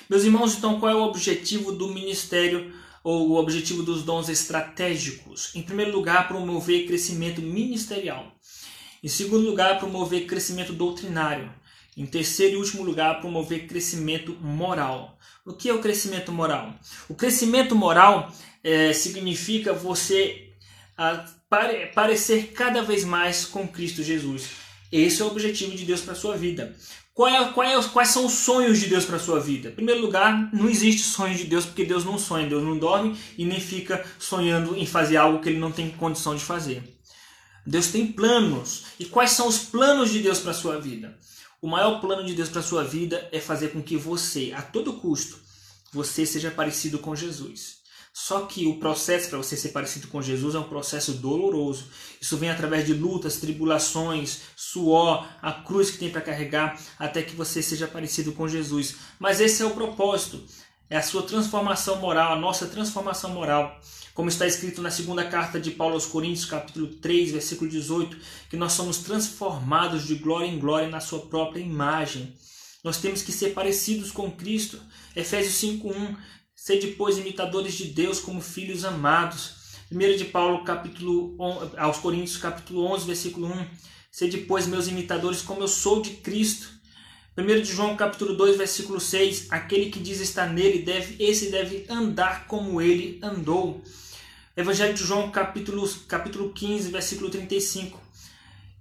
Meus 0.08 0.24
irmãos, 0.24 0.56
então 0.56 0.80
qual 0.80 0.90
é 0.90 0.94
o 0.94 1.04
objetivo 1.04 1.70
do 1.72 1.88
ministério 1.88 2.72
ou 3.02 3.30
o 3.30 3.36
objetivo 3.36 3.82
dos 3.82 4.02
dons 4.02 4.28
estratégicos? 4.28 5.54
Em 5.54 5.62
primeiro 5.62 5.92
lugar, 5.92 6.28
promover 6.28 6.86
crescimento 6.86 7.40
ministerial. 7.40 8.32
Em 9.02 9.08
segundo 9.08 9.46
lugar, 9.46 9.78
promover 9.78 10.26
crescimento 10.26 10.72
doutrinário. 10.72 11.52
Em 11.96 12.06
terceiro 12.06 12.54
e 12.54 12.56
último 12.56 12.82
lugar, 12.82 13.20
promover 13.20 13.66
crescimento 13.66 14.36
moral. 14.40 15.18
O 15.44 15.52
que 15.52 15.68
é 15.68 15.74
o 15.74 15.80
crescimento 15.80 16.30
moral? 16.30 16.74
O 17.08 17.14
crescimento 17.14 17.74
moral 17.74 18.32
é, 18.62 18.92
significa 18.92 19.72
você 19.72 20.52
a, 20.96 21.24
pare, 21.48 21.86
parecer 21.94 22.52
cada 22.52 22.82
vez 22.82 23.04
mais 23.04 23.44
com 23.44 23.66
Cristo 23.66 24.02
Jesus. 24.02 24.50
Esse 24.92 25.22
é 25.22 25.24
o 25.24 25.28
objetivo 25.28 25.76
de 25.76 25.84
Deus 25.84 26.00
para 26.00 26.12
a 26.12 26.16
sua 26.16 26.36
vida. 26.36 26.76
Qual 27.20 27.28
é, 27.28 27.52
qual 27.52 27.66
é, 27.66 27.82
quais 27.88 28.08
são 28.08 28.24
os 28.24 28.32
sonhos 28.32 28.80
de 28.80 28.86
Deus 28.86 29.04
para 29.04 29.16
a 29.16 29.20
sua 29.20 29.38
vida? 29.38 29.68
Em 29.68 29.72
primeiro 29.72 30.00
lugar, 30.00 30.48
não 30.54 30.70
existe 30.70 31.02
sonho 31.02 31.34
de 31.34 31.44
Deus 31.44 31.66
porque 31.66 31.84
Deus 31.84 32.02
não 32.02 32.18
sonha, 32.18 32.48
Deus 32.48 32.62
não 32.62 32.78
dorme 32.78 33.14
e 33.36 33.44
nem 33.44 33.60
fica 33.60 34.02
sonhando 34.18 34.74
em 34.74 34.86
fazer 34.86 35.18
algo 35.18 35.38
que 35.38 35.50
ele 35.50 35.58
não 35.58 35.70
tem 35.70 35.90
condição 35.90 36.34
de 36.34 36.42
fazer. 36.42 36.82
Deus 37.66 37.88
tem 37.88 38.06
planos. 38.10 38.84
E 38.98 39.04
quais 39.04 39.32
são 39.32 39.48
os 39.48 39.58
planos 39.58 40.10
de 40.10 40.20
Deus 40.20 40.38
para 40.38 40.52
a 40.52 40.54
sua 40.54 40.80
vida? 40.80 41.14
O 41.60 41.68
maior 41.68 42.00
plano 42.00 42.24
de 42.24 42.32
Deus 42.32 42.48
para 42.48 42.60
a 42.60 42.64
sua 42.64 42.84
vida 42.84 43.28
é 43.30 43.38
fazer 43.38 43.68
com 43.68 43.82
que 43.82 43.98
você, 43.98 44.54
a 44.56 44.62
todo 44.62 44.94
custo, 44.94 45.38
você 45.92 46.24
seja 46.24 46.50
parecido 46.50 46.98
com 47.00 47.14
Jesus. 47.14 47.79
Só 48.12 48.42
que 48.42 48.66
o 48.66 48.78
processo 48.78 49.28
para 49.28 49.38
você 49.38 49.56
ser 49.56 49.68
parecido 49.68 50.08
com 50.08 50.20
Jesus 50.20 50.54
é 50.54 50.58
um 50.58 50.68
processo 50.68 51.12
doloroso. 51.14 51.86
Isso 52.20 52.36
vem 52.36 52.50
através 52.50 52.84
de 52.84 52.92
lutas, 52.92 53.36
tribulações, 53.36 54.40
suor, 54.56 55.26
a 55.40 55.52
cruz 55.52 55.90
que 55.90 55.98
tem 55.98 56.10
para 56.10 56.20
carregar, 56.20 56.78
até 56.98 57.22
que 57.22 57.36
você 57.36 57.62
seja 57.62 57.86
parecido 57.86 58.32
com 58.32 58.48
Jesus. 58.48 58.96
Mas 59.18 59.40
esse 59.40 59.62
é 59.62 59.66
o 59.66 59.70
propósito. 59.70 60.42
É 60.88 60.96
a 60.96 61.02
sua 61.02 61.22
transformação 61.22 62.00
moral, 62.00 62.32
a 62.32 62.40
nossa 62.40 62.66
transformação 62.66 63.30
moral. 63.30 63.80
Como 64.12 64.28
está 64.28 64.44
escrito 64.44 64.82
na 64.82 64.90
segunda 64.90 65.24
carta 65.24 65.60
de 65.60 65.70
Paulo 65.70 65.94
aos 65.94 66.04
Coríntios, 66.04 66.44
capítulo 66.44 66.88
3, 66.88 67.30
versículo 67.30 67.70
18, 67.70 68.16
que 68.50 68.56
nós 68.56 68.72
somos 68.72 68.98
transformados 68.98 70.04
de 70.04 70.16
glória 70.16 70.48
em 70.48 70.58
glória 70.58 70.88
na 70.88 70.98
sua 70.98 71.20
própria 71.20 71.62
imagem. 71.62 72.36
Nós 72.82 72.96
temos 72.98 73.22
que 73.22 73.30
ser 73.30 73.54
parecidos 73.54 74.10
com 74.10 74.30
Cristo. 74.30 74.80
Efésios 75.14 75.54
5:1 75.54 76.16
Sede, 76.62 76.88
pois, 76.88 77.16
imitadores 77.16 77.72
de 77.72 77.86
Deus 77.86 78.20
como 78.20 78.42
filhos 78.42 78.84
amados. 78.84 79.54
1 79.90 79.98
de 80.18 80.26
Paulo, 80.26 80.62
capítulo, 80.62 81.34
aos 81.78 81.96
Coríntios, 81.96 82.36
capítulo 82.36 82.84
11, 82.84 83.06
versículo 83.06 83.46
1. 83.46 83.66
Sede, 84.10 84.36
pois, 84.42 84.66
meus 84.66 84.86
imitadores, 84.86 85.40
como 85.40 85.62
eu 85.62 85.68
sou 85.68 86.02
de 86.02 86.10
Cristo. 86.16 86.68
1 87.34 87.62
de 87.62 87.64
João, 87.64 87.96
capítulo 87.96 88.36
2, 88.36 88.58
versículo 88.58 89.00
6. 89.00 89.46
Aquele 89.50 89.88
que 89.88 89.98
diz 89.98 90.20
estar 90.20 90.52
nele, 90.52 90.82
deve, 90.82 91.16
esse 91.18 91.50
deve 91.50 91.86
andar 91.88 92.46
como 92.46 92.78
ele 92.78 93.18
andou. 93.22 93.82
Evangelho 94.54 94.92
de 94.92 95.02
João, 95.02 95.30
capítulo, 95.30 95.88
capítulo 96.06 96.52
15, 96.52 96.90
versículo 96.90 97.30
35. 97.30 97.98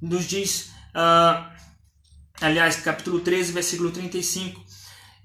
Nos 0.02 0.26
diz, 0.26 0.72
uh, 0.94 1.50
aliás, 2.42 2.76
capítulo 2.76 3.22
13, 3.22 3.54
versículo 3.54 3.90
35 3.90 4.69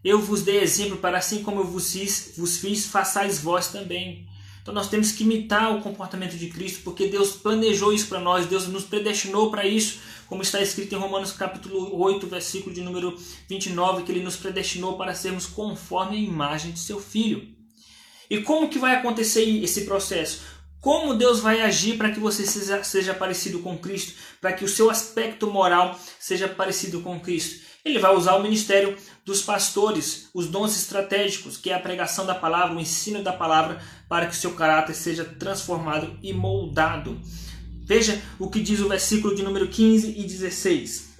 eu 0.04 0.20
vos 0.20 0.42
dei 0.42 0.58
exemplo 0.58 0.98
para 0.98 1.18
assim 1.18 1.42
como 1.42 1.60
eu 1.60 1.64
vos 1.64 1.92
fiz, 1.92 2.34
vos 2.36 2.58
fiz, 2.58 2.86
façais 2.86 3.40
vós 3.40 3.68
também. 3.68 4.28
Então 4.60 4.72
nós 4.72 4.88
temos 4.88 5.12
que 5.12 5.24
imitar 5.24 5.74
o 5.74 5.80
comportamento 5.80 6.36
de 6.36 6.48
Cristo, 6.48 6.80
porque 6.84 7.06
Deus 7.06 7.32
planejou 7.32 7.92
isso 7.92 8.08
para 8.08 8.20
nós, 8.20 8.46
Deus 8.46 8.66
nos 8.68 8.84
predestinou 8.84 9.50
para 9.50 9.66
isso, 9.66 9.98
como 10.26 10.42
está 10.42 10.60
escrito 10.60 10.94
em 10.94 10.98
Romanos 10.98 11.32
capítulo 11.32 11.98
8, 12.00 12.26
versículo 12.26 12.74
de 12.74 12.80
número 12.80 13.18
29, 13.48 14.02
que 14.02 14.12
ele 14.12 14.22
nos 14.22 14.36
predestinou 14.36 14.96
para 14.96 15.14
sermos 15.14 15.46
conforme 15.46 16.16
a 16.16 16.20
imagem 16.20 16.72
de 16.72 16.78
seu 16.78 17.00
filho. 17.00 17.46
E 18.28 18.40
como 18.40 18.68
que 18.68 18.78
vai 18.78 18.96
acontecer 18.96 19.42
esse 19.42 19.82
processo? 19.82 20.54
como 20.84 21.14
Deus 21.14 21.40
vai 21.40 21.62
agir 21.62 21.96
para 21.96 22.10
que 22.10 22.20
você 22.20 22.44
seja, 22.44 22.84
seja 22.84 23.14
parecido 23.14 23.60
com 23.60 23.78
Cristo, 23.78 24.12
para 24.38 24.52
que 24.52 24.66
o 24.66 24.68
seu 24.68 24.90
aspecto 24.90 25.46
moral 25.46 25.98
seja 26.20 26.46
parecido 26.46 27.00
com 27.00 27.18
Cristo. 27.18 27.64
Ele 27.84 27.98
vai 27.98 28.14
usar 28.14 28.36
o 28.36 28.42
ministério 28.42 28.96
dos 29.24 29.42
pastores, 29.42 30.30
os 30.32 30.46
dons 30.46 30.74
estratégicos, 30.74 31.56
que 31.56 31.70
é 31.70 31.74
a 31.74 31.80
pregação 31.80 32.24
da 32.24 32.34
palavra, 32.34 32.74
o 32.74 32.80
ensino 32.80 33.22
da 33.22 33.32
palavra, 33.32 33.82
para 34.08 34.26
que 34.26 34.34
seu 34.34 34.54
caráter 34.54 34.94
seja 34.94 35.24
transformado 35.24 36.18
e 36.22 36.32
moldado. 36.32 37.20
Veja 37.84 38.22
o 38.38 38.48
que 38.48 38.62
diz 38.62 38.80
o 38.80 38.88
versículo 38.88 39.34
de 39.34 39.42
número 39.42 39.68
15 39.68 40.18
e 40.18 40.24
16. 40.24 41.14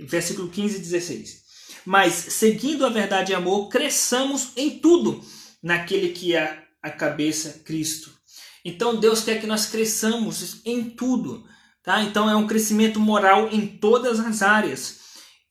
Versículo 0.00 0.48
15 0.48 0.76
e 0.76 0.80
16. 0.80 1.46
Mas, 1.84 2.12
seguindo 2.14 2.84
a 2.84 2.88
verdade 2.88 3.30
e 3.30 3.34
amor, 3.34 3.68
cresçamos 3.68 4.50
em 4.56 4.80
tudo 4.80 5.24
naquele 5.62 6.08
que 6.08 6.34
é 6.34 6.64
a 6.82 6.90
cabeça 6.90 7.60
Cristo. 7.64 8.10
Então 8.64 8.98
Deus 8.98 9.22
quer 9.22 9.40
que 9.40 9.46
nós 9.46 9.66
cresçamos 9.66 10.60
em 10.64 10.90
tudo, 10.90 11.44
tá? 11.86 12.02
Então 12.02 12.28
é 12.28 12.34
um 12.34 12.48
crescimento 12.48 12.98
moral 12.98 13.48
em 13.50 13.64
todas 13.64 14.18
as 14.18 14.42
áreas. 14.42 14.98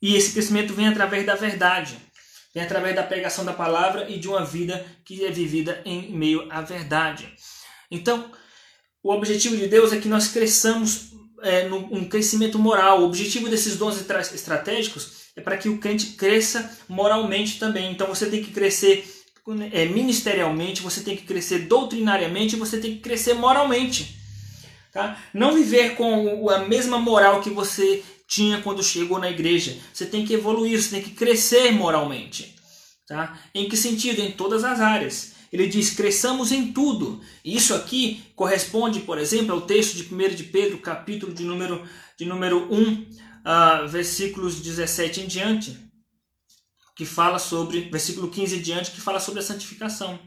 E 0.02 0.16
esse 0.16 0.34
crescimento 0.34 0.74
vem 0.74 0.90
através 0.90 1.26
da 1.26 1.34
verdade, 1.34 1.98
vem 2.54 2.62
através 2.62 2.94
da 2.94 3.02
pregação 3.02 3.46
da 3.46 3.54
palavra 3.54 4.10
e 4.10 4.20
de 4.20 4.28
uma 4.28 4.44
vida 4.44 4.86
que 5.06 5.26
é 5.26 5.32
vivida 5.32 5.82
em 5.86 6.12
meio 6.12 6.46
à 6.52 6.62
verdade. 6.62 7.34
Então, 7.90 8.30
o 9.02 9.14
objetivo 9.14 9.56
de 9.56 9.68
Deus 9.68 9.94
é 9.94 9.98
que 9.98 10.10
nós 10.10 10.28
cresçamos 10.28 11.12
é, 11.42 11.70
num 11.70 12.04
crescimento 12.10 12.60
moral. 12.60 13.02
O 13.02 13.06
objetivo 13.06 13.48
desses 13.48 13.78
dons 13.78 13.98
estratégicos 13.98 15.32
é 15.38 15.42
para 15.42 15.58
que 15.58 15.70
o 15.70 15.78
crente 15.78 16.08
cresça 16.18 16.78
moralmente 16.90 17.58
também. 17.58 17.92
Então 17.92 18.08
você 18.08 18.26
tem 18.26 18.44
que 18.44 18.52
crescer 18.52 19.08
é, 19.72 19.86
ministerialmente, 19.86 20.82
você 20.82 21.02
tem 21.02 21.16
que 21.16 21.24
crescer 21.24 21.60
doutrinariamente, 21.60 22.58
você 22.58 22.78
tem 22.78 22.96
que 22.96 23.00
crescer 23.00 23.36
moralmente. 23.36 24.25
Tá? 24.96 25.22
Não 25.34 25.54
viver 25.54 25.96
com 25.96 26.50
a 26.50 26.60
mesma 26.60 26.98
moral 26.98 27.42
que 27.42 27.50
você 27.50 28.02
tinha 28.30 28.62
quando 28.62 28.82
chegou 28.82 29.20
na 29.20 29.30
igreja. 29.30 29.78
Você 29.94 30.06
tem 30.06 30.26
que 30.26 30.34
evoluir, 30.34 30.82
você 30.82 30.92
tem 30.92 31.02
que 31.02 31.12
crescer 31.12 31.70
moralmente. 31.74 32.56
Tá? 33.06 33.38
Em 33.54 33.68
que 33.68 33.76
sentido? 33.76 34.22
Em 34.22 34.32
todas 34.32 34.64
as 34.64 34.80
áreas. 34.80 35.34
Ele 35.52 35.68
diz: 35.68 35.90
cresçamos 35.90 36.54
em 36.54 36.72
tudo. 36.72 37.20
Isso 37.44 37.76
aqui 37.76 38.24
corresponde, 38.38 39.02
por 39.02 39.18
exemplo, 39.18 39.54
ao 39.54 39.64
texto 39.64 39.98
de 39.98 40.04
1 40.04 40.34
de 40.34 40.46
Pedro, 40.46 40.78
capítulo 40.78 41.34
de 41.34 41.44
número, 41.44 41.84
de 42.18 42.24
número 42.24 42.74
1, 42.74 42.94
uh, 42.94 43.06
ah, 43.44 43.82
versículos 43.86 44.62
17 44.62 45.20
em 45.20 45.28
diante 45.28 45.78
que 46.96 47.06
fala 47.06 47.38
sobre, 47.38 47.90
versículo 47.90 48.30
15 48.30 48.56
em 48.56 48.62
diante, 48.62 48.92
que 48.92 49.02
fala 49.02 49.20
sobre 49.20 49.42
a 49.42 49.44
santificação. 49.44 50.18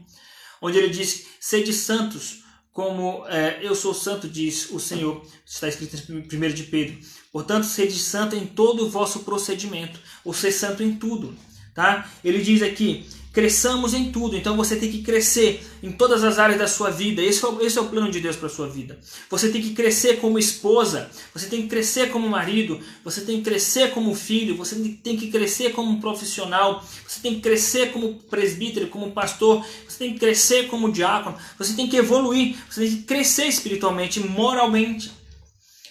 Onde 0.61 0.77
ele 0.77 0.89
diz: 0.89 1.25
Sede 1.39 1.73
santos, 1.73 2.43
como 2.73 3.25
é, 3.27 3.59
eu 3.61 3.75
sou 3.75 3.93
santo, 3.93 4.27
diz 4.27 4.69
o 4.71 4.79
Senhor. 4.79 5.25
Está 5.45 5.67
escrito 5.67 5.95
em 6.11 6.19
1 6.19 6.53
de 6.53 6.63
Pedro. 6.63 6.97
Portanto, 7.31 7.65
sede 7.65 7.97
santo 7.97 8.35
em 8.35 8.45
todo 8.45 8.85
o 8.85 8.89
vosso 8.89 9.19
procedimento, 9.19 9.99
ou 10.23 10.33
ser 10.33 10.51
santo 10.51 10.83
em 10.83 10.95
tudo. 10.95 11.35
Tá? 11.73 12.09
Ele 12.23 12.41
diz 12.41 12.61
aqui: 12.61 13.05
cresçamos 13.31 13.93
em 13.93 14.11
tudo. 14.11 14.35
Então 14.35 14.57
você 14.57 14.75
tem 14.75 14.91
que 14.91 15.01
crescer 15.01 15.65
em 15.81 15.91
todas 15.91 16.23
as 16.23 16.39
áreas 16.39 16.59
da 16.59 16.67
sua 16.67 16.89
vida. 16.89 17.21
Esse 17.21 17.43
é 17.43 17.47
o, 17.47 17.61
esse 17.61 17.77
é 17.77 17.81
o 17.81 17.85
plano 17.85 18.11
de 18.11 18.19
Deus 18.19 18.35
para 18.35 18.47
a 18.47 18.51
sua 18.51 18.67
vida. 18.67 18.99
Você 19.29 19.49
tem 19.49 19.61
que 19.61 19.73
crescer 19.73 20.19
como 20.19 20.39
esposa, 20.39 21.09
você 21.33 21.47
tem 21.47 21.63
que 21.63 21.67
crescer 21.67 22.09
como 22.09 22.27
marido, 22.27 22.79
você 23.03 23.21
tem 23.21 23.37
que 23.37 23.43
crescer 23.43 23.91
como 23.91 24.15
filho, 24.15 24.55
você 24.55 24.75
tem 25.03 25.17
que 25.17 25.29
crescer 25.29 25.71
como 25.71 25.99
profissional, 26.01 26.83
você 27.07 27.21
tem 27.21 27.35
que 27.35 27.41
crescer 27.41 27.91
como 27.91 28.15
presbítero, 28.15 28.87
como 28.87 29.11
pastor, 29.11 29.65
você 29.87 29.99
tem 29.99 30.13
que 30.13 30.19
crescer 30.19 30.67
como 30.67 30.91
diácono, 30.91 31.37
você 31.57 31.73
tem 31.73 31.87
que 31.87 31.97
evoluir, 31.97 32.55
você 32.69 32.81
tem 32.81 32.91
que 32.97 33.03
crescer 33.03 33.45
espiritualmente, 33.45 34.19
moralmente. 34.19 35.11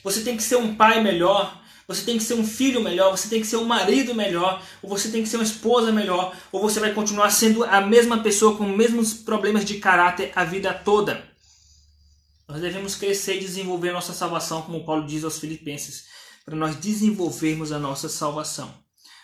Você 0.05 0.21
tem 0.21 0.37
que 0.37 0.43
ser 0.43 0.57
um 0.57 0.75
pai 0.75 1.03
melhor, 1.03 1.61
você 1.89 2.05
tem 2.05 2.19
que 2.19 2.23
ser 2.23 2.35
um 2.35 2.47
filho 2.47 2.83
melhor, 2.83 3.11
você 3.11 3.31
tem 3.31 3.41
que 3.41 3.47
ser 3.47 3.57
um 3.57 3.65
marido 3.65 4.15
melhor, 4.15 4.63
ou 4.83 4.91
você 4.91 5.09
tem 5.09 5.23
que 5.23 5.29
ser 5.29 5.39
uma 5.39 5.43
esposa 5.43 5.91
melhor, 5.91 6.37
ou 6.53 6.61
você 6.61 6.79
vai 6.79 6.93
continuar 6.93 7.31
sendo 7.31 7.65
a 7.65 7.81
mesma 7.81 8.23
pessoa 8.23 8.55
com 8.59 8.71
os 8.71 8.77
mesmos 8.77 9.15
problemas 9.15 9.65
de 9.65 9.79
caráter 9.79 10.31
a 10.37 10.45
vida 10.45 10.75
toda. 10.75 11.27
Nós 12.47 12.61
devemos 12.61 12.95
crescer 12.95 13.37
e 13.37 13.41
desenvolver 13.41 13.93
nossa 13.93 14.13
salvação, 14.13 14.61
como 14.61 14.85
Paulo 14.85 15.07
diz 15.07 15.25
aos 15.25 15.39
Filipenses, 15.39 16.05
para 16.45 16.55
nós 16.55 16.77
desenvolvermos 16.77 17.73
a 17.73 17.79
nossa 17.79 18.09
salvação. 18.09 18.73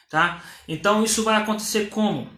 Tá? 0.08 0.42
Então 0.66 1.04
isso 1.04 1.22
vai 1.22 1.36
acontecer 1.36 1.90
como? 1.90 2.30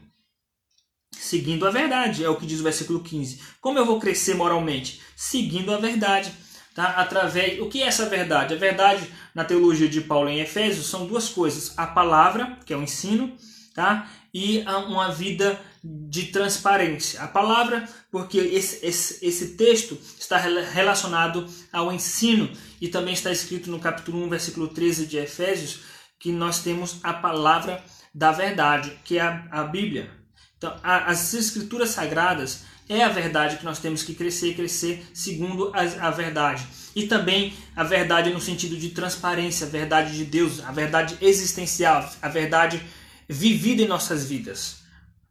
Seguindo 1.13 1.67
a 1.67 1.71
verdade, 1.71 2.25
é 2.25 2.29
o 2.29 2.37
que 2.37 2.47
diz 2.47 2.61
o 2.61 2.65
versículo 2.65 3.01
15. 3.01 3.41
Como 3.61 3.79
eu 3.79 3.87
vou 3.87 4.01
crescer 4.01 4.35
moralmente? 4.35 5.01
Seguindo 5.15 5.73
a 5.73 5.79
verdade 5.79 6.33
tá? 6.77 6.91
através. 6.91 7.59
O 7.61 7.69
que 7.69 7.83
é 7.83 7.87
essa 7.87 8.07
verdade? 8.07 8.55
A 8.55 8.59
verdade 8.59 9.11
na 9.35 9.45
teologia 9.45 9.89
de 9.89 10.03
Paulo 10.03 10.29
em 10.29 10.39
Efésios 10.39 10.87
são 10.87 11.07
duas 11.07 11.29
coisas: 11.29 11.73
a 11.77 11.87
palavra, 11.87 12.59
que 12.65 12.73
é 12.73 12.77
o 12.77 12.83
ensino, 12.83 13.35
tá? 13.75 14.09
e 14.39 14.63
uma 14.87 15.11
vida 15.11 15.59
de 15.83 16.25
transparência. 16.27 17.23
A 17.23 17.27
palavra, 17.27 17.89
porque 18.11 18.37
esse, 18.37 18.85
esse, 18.85 19.25
esse 19.25 19.57
texto 19.57 19.99
está 20.19 20.37
relacionado 20.37 21.49
ao 21.73 21.91
ensino 21.91 22.51
e 22.79 22.87
também 22.87 23.15
está 23.15 23.33
escrito 23.33 23.71
no 23.71 23.81
capítulo 23.81 24.23
1, 24.27 24.29
versículo 24.29 24.69
13 24.69 25.07
de 25.07 25.17
Efésios, 25.17 25.81
que 26.21 26.31
nós 26.33 26.59
temos 26.59 26.99
a 27.03 27.15
palavra 27.15 27.83
da 28.15 28.31
verdade, 28.31 28.99
que 29.03 29.17
é 29.17 29.23
a, 29.23 29.47
a 29.51 29.65
Bíblia. 29.65 30.11
Então, 30.59 30.77
a, 30.83 31.11
as 31.11 31.33
escrituras 31.33 31.91
sagradas 31.91 32.65
é 32.89 33.03
a 33.03 33.09
verdade 33.09 33.57
que 33.57 33.65
nós 33.65 33.79
temos 33.79 34.03
que 34.03 34.15
crescer 34.15 34.51
e 34.51 34.55
crescer 34.55 35.07
segundo 35.13 35.73
a, 35.75 36.09
a 36.09 36.11
verdade. 36.11 36.67
E 36.95 37.07
também 37.07 37.53
a 37.75 37.83
verdade 37.83 38.33
no 38.33 38.41
sentido 38.41 38.77
de 38.77 38.91
transparência, 38.91 39.67
a 39.67 39.71
verdade 39.71 40.17
de 40.17 40.25
Deus, 40.25 40.61
a 40.65 40.73
verdade 40.73 41.17
existencial, 41.21 42.09
a 42.23 42.29
verdade 42.29 42.81
vivida 43.29 43.83
em 43.83 43.89
nossas 43.89 44.25
vidas. 44.25 44.85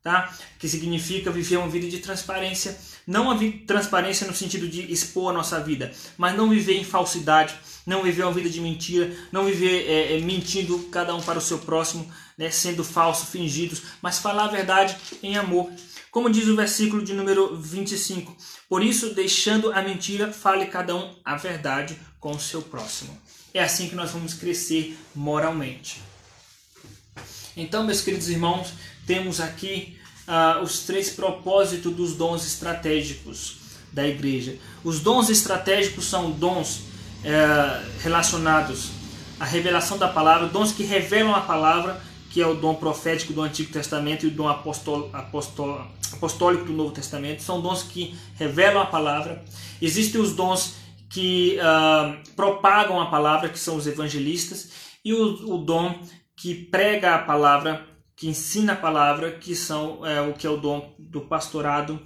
Tá? 0.03 0.31
Que 0.59 0.69
significa 0.69 1.31
viver 1.31 1.57
uma 1.57 1.67
vida 1.67 1.87
de 1.87 1.97
transparência, 1.97 2.77
não 3.07 3.31
a 3.31 3.37
transparência 3.65 4.27
no 4.27 4.35
sentido 4.35 4.67
de 4.67 4.91
expor 4.91 5.31
a 5.31 5.33
nossa 5.33 5.59
vida, 5.59 5.91
mas 6.15 6.35
não 6.35 6.49
viver 6.49 6.77
em 6.77 6.83
falsidade, 6.83 7.55
não 7.85 8.03
viver 8.03 8.23
uma 8.23 8.31
vida 8.31 8.49
de 8.49 8.61
mentira, 8.61 9.11
não 9.31 9.45
viver 9.45 9.87
é, 9.87 10.17
é, 10.17 10.21
mentindo 10.21 10.77
cada 10.91 11.15
um 11.15 11.21
para 11.21 11.39
o 11.39 11.41
seu 11.41 11.57
próximo, 11.57 12.07
né, 12.37 12.51
sendo 12.51 12.83
falso, 12.83 13.25
fingidos, 13.27 13.81
mas 14.01 14.19
falar 14.19 14.45
a 14.45 14.49
verdade 14.49 14.95
em 15.23 15.37
amor. 15.37 15.71
Como 16.15 16.29
diz 16.29 16.47
o 16.47 16.55
versículo 16.55 17.03
de 17.03 17.13
número 17.13 17.57
25: 17.57 18.37
Por 18.69 18.81
isso, 18.81 19.13
deixando 19.13 19.73
a 19.73 19.81
mentira, 19.81 20.31
fale 20.31 20.65
cada 20.67 20.95
um 20.95 21.13
a 21.25 21.35
verdade 21.35 21.99
com 22.21 22.31
o 22.31 22.39
seu 22.39 22.61
próximo. 22.61 23.19
É 23.53 23.61
assim 23.61 23.89
que 23.89 23.95
nós 23.95 24.11
vamos 24.11 24.33
crescer 24.33 24.97
moralmente. 25.13 26.01
Então, 27.57 27.83
meus 27.83 27.99
queridos 27.99 28.29
irmãos, 28.29 28.69
temos 29.05 29.41
aqui 29.41 29.99
uh, 30.25 30.63
os 30.63 30.85
três 30.85 31.09
propósitos 31.09 31.93
dos 31.93 32.15
dons 32.15 32.47
estratégicos 32.47 33.57
da 33.91 34.07
igreja. 34.07 34.57
Os 34.85 35.01
dons 35.01 35.29
estratégicos 35.29 36.05
são 36.05 36.31
dons 36.31 36.77
uh, 36.77 37.91
relacionados 37.99 38.91
à 39.37 39.43
revelação 39.43 39.97
da 39.97 40.07
palavra, 40.07 40.47
dons 40.47 40.71
que 40.71 40.83
revelam 40.83 41.35
a 41.35 41.41
palavra 41.41 42.01
que 42.35 42.41
é 42.41 42.45
o 42.45 42.53
dom 42.53 42.75
profético 42.75 43.31
do 43.31 43.41
Antigo 43.41 43.71
Testamento 43.71 44.25
e 44.25 44.27
o 44.27 44.31
dom 44.31 44.49
apostol, 44.49 45.09
apostol, 45.13 45.87
apostólico 46.15 46.65
do 46.65 46.73
Novo 46.73 46.91
Testamento. 46.91 47.43
São 47.43 47.61
dons 47.61 47.83
que 47.83 48.15
revelam 48.35 48.81
a 48.81 48.85
palavra. 48.85 49.43
Existem 49.81 50.19
os 50.19 50.33
dons 50.33 50.75
que 51.09 51.57
uh, 51.59 52.33
propagam 52.35 52.99
a 52.99 53.05
palavra, 53.05 53.49
que 53.49 53.59
são 53.59 53.75
os 53.75 53.87
evangelistas, 53.87 54.69
e 55.03 55.13
o, 55.13 55.53
o, 55.53 55.57
dom 55.57 55.99
que 56.35 56.55
prega 56.55 57.15
a 57.15 57.19
palavra, 57.19 57.85
que 58.15 58.27
ensina 58.27 58.73
a 58.73 58.75
palavra, 58.75 59.31
que 59.31 59.55
são 59.55 60.05
é, 60.05 60.21
o 60.21 60.33
que 60.33 60.47
é 60.47 60.49
o 60.49 60.57
dom 60.57 60.95
do 60.97 61.21
pastorado 61.21 62.01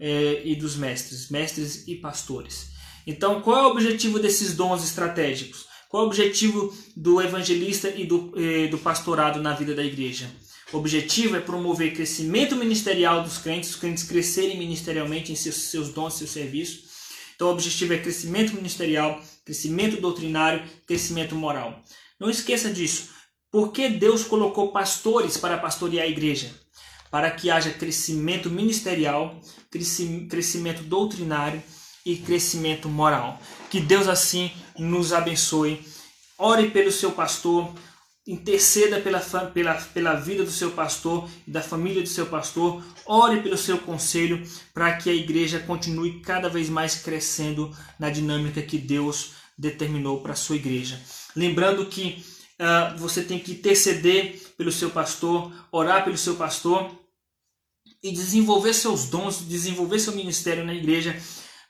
é, 0.00 0.42
e 0.44 0.56
dos 0.56 0.76
mestres, 0.76 1.28
mestres 1.30 1.86
e 1.86 1.96
pastores. 1.96 2.70
Então, 3.06 3.40
qual 3.40 3.56
é 3.56 3.62
o 3.62 3.70
objetivo 3.70 4.18
desses 4.18 4.54
dons 4.54 4.84
estratégicos? 4.84 5.66
Qual 5.88 6.02
é 6.02 6.04
o 6.04 6.08
objetivo 6.08 6.74
do 6.94 7.22
evangelista 7.22 7.88
e 7.88 8.04
do, 8.04 8.34
eh, 8.36 8.66
do 8.66 8.76
pastorado 8.76 9.40
na 9.40 9.54
vida 9.54 9.74
da 9.74 9.82
igreja? 9.82 10.30
O 10.72 10.76
objetivo 10.76 11.36
é 11.36 11.40
promover 11.40 11.94
crescimento 11.94 12.54
ministerial 12.54 13.22
dos 13.22 13.38
crentes, 13.38 13.70
os 13.70 13.76
crentes 13.76 14.04
crescerem 14.04 14.58
ministerialmente 14.58 15.32
em 15.32 15.36
seus, 15.36 15.56
seus 15.56 15.88
dons, 15.88 16.14
seus 16.14 16.30
serviços. 16.30 16.88
Então, 17.34 17.48
o 17.48 17.52
objetivo 17.52 17.94
é 17.94 17.98
crescimento 17.98 18.54
ministerial, 18.54 19.22
crescimento 19.44 19.98
doutrinário, 19.98 20.62
crescimento 20.86 21.34
moral. 21.34 21.82
Não 22.20 22.28
esqueça 22.28 22.70
disso. 22.70 23.10
Por 23.50 23.72
que 23.72 23.88
Deus 23.88 24.24
colocou 24.24 24.70
pastores 24.70 25.38
para 25.38 25.56
pastorear 25.56 26.04
a 26.04 26.10
igreja? 26.10 26.50
Para 27.10 27.30
que 27.30 27.48
haja 27.48 27.70
crescimento 27.70 28.50
ministerial, 28.50 29.40
crescimento 29.70 30.82
doutrinário 30.82 31.62
e 32.04 32.16
crescimento 32.16 32.90
moral. 32.90 33.40
Que 33.70 33.80
Deus 33.80 34.06
assim 34.06 34.50
nos 34.78 35.14
abençoe. 35.14 35.80
Ore 36.36 36.70
pelo 36.70 36.92
seu 36.92 37.12
pastor, 37.12 37.72
interceda 38.28 39.00
pela, 39.00 39.20
pela, 39.54 39.74
pela 39.74 40.14
vida 40.14 40.44
do 40.44 40.50
seu 40.50 40.72
pastor 40.72 41.26
e 41.46 41.50
da 41.50 41.62
família 41.62 42.02
do 42.02 42.08
seu 42.08 42.26
pastor, 42.26 42.84
ore 43.06 43.40
pelo 43.40 43.56
seu 43.56 43.78
conselho 43.78 44.46
para 44.74 44.94
que 44.98 45.08
a 45.08 45.14
igreja 45.14 45.58
continue 45.60 46.20
cada 46.20 46.50
vez 46.50 46.68
mais 46.68 46.96
crescendo 46.96 47.74
na 47.98 48.10
dinâmica 48.10 48.60
que 48.60 48.76
Deus 48.76 49.32
determinou 49.56 50.20
para 50.20 50.34
a 50.34 50.36
sua 50.36 50.56
igreja. 50.56 51.00
Lembrando 51.34 51.86
que 51.86 52.22
uh, 52.60 52.98
você 52.98 53.22
tem 53.22 53.38
que 53.38 53.52
interceder 53.52 54.38
pelo 54.58 54.70
seu 54.70 54.90
pastor, 54.90 55.50
orar 55.72 56.04
pelo 56.04 56.18
seu 56.18 56.36
pastor 56.36 56.90
e 58.02 58.12
desenvolver 58.12 58.74
seus 58.74 59.06
dons, 59.06 59.40
desenvolver 59.48 59.98
seu 59.98 60.14
ministério 60.14 60.66
na 60.66 60.74
igreja 60.74 61.18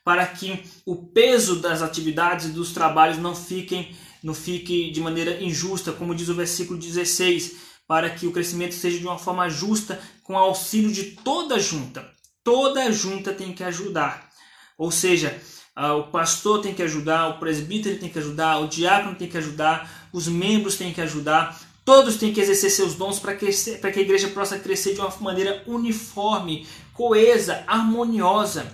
para 0.03 0.27
que 0.27 0.63
o 0.85 1.07
peso 1.07 1.61
das 1.61 1.81
atividades 1.81 2.47
e 2.47 2.49
dos 2.49 2.73
trabalhos 2.73 3.17
não 3.17 3.33
fiquem 3.33 3.95
não 4.23 4.33
fique 4.33 4.91
de 4.91 5.01
maneira 5.01 5.41
injusta, 5.41 5.91
como 5.91 6.15
diz 6.15 6.29
o 6.29 6.35
versículo 6.35 6.79
16, 6.79 7.55
para 7.87 8.09
que 8.09 8.27
o 8.27 8.31
crescimento 8.31 8.75
seja 8.75 8.99
de 8.99 9.05
uma 9.05 9.17
forma 9.17 9.49
justa, 9.49 9.99
com 10.23 10.37
auxílio 10.37 10.91
de 10.91 11.03
toda 11.23 11.59
junta. 11.59 12.07
Toda 12.43 12.91
junta 12.91 13.33
tem 13.33 13.53
que 13.53 13.63
ajudar. 13.63 14.29
Ou 14.77 14.91
seja, 14.91 15.41
o 15.97 16.03
pastor 16.03 16.61
tem 16.61 16.73
que 16.73 16.83
ajudar, 16.83 17.29
o 17.29 17.39
presbítero 17.39 17.99
tem 17.99 18.09
que 18.09 18.19
ajudar, 18.19 18.59
o 18.59 18.67
diácono 18.67 19.15
tem 19.15 19.27
que 19.27 19.37
ajudar, 19.37 20.09
os 20.13 20.27
membros 20.27 20.75
têm 20.75 20.93
que 20.93 21.01
ajudar, 21.01 21.59
todos 21.85 22.17
têm 22.17 22.33
que 22.33 22.41
exercer 22.41 22.69
seus 22.69 22.93
dons 22.95 23.19
para 23.19 23.35
que 23.35 23.45
a 23.45 24.01
igreja 24.01 24.27
possa 24.27 24.59
crescer 24.59 24.93
de 24.93 24.99
uma 24.99 25.13
maneira 25.21 25.63
uniforme, 25.65 26.67
coesa, 26.93 27.63
harmoniosa. 27.65 28.67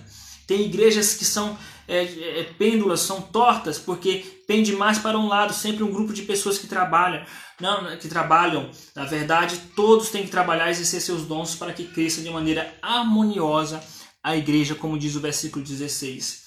Tem 0.46 0.62
igrejas 0.62 1.14
que 1.14 1.24
são 1.24 1.56
é, 1.88 2.40
é, 2.40 2.44
pêndulas, 2.58 3.00
são 3.00 3.20
tortas, 3.20 3.78
porque 3.78 4.42
pende 4.46 4.72
mais 4.72 4.98
para 4.98 5.18
um 5.18 5.28
lado, 5.28 5.52
sempre 5.52 5.82
um 5.82 5.92
grupo 5.92 6.12
de 6.12 6.22
pessoas 6.22 6.58
que 6.58 6.66
trabalham. 6.66 7.24
Não, 7.60 7.96
que 7.96 8.08
trabalham. 8.08 8.70
Na 8.94 9.04
verdade, 9.04 9.58
todos 9.74 10.10
têm 10.10 10.24
que 10.24 10.30
trabalhar 10.30 10.68
e 10.68 10.70
exercer 10.72 11.00
seus 11.00 11.22
dons 11.22 11.54
para 11.54 11.72
que 11.72 11.84
cresça 11.84 12.20
de 12.20 12.28
maneira 12.30 12.74
harmoniosa 12.82 13.82
a 14.22 14.36
igreja, 14.36 14.74
como 14.74 14.98
diz 14.98 15.14
o 15.16 15.20
versículo 15.20 15.64
16. 15.64 16.44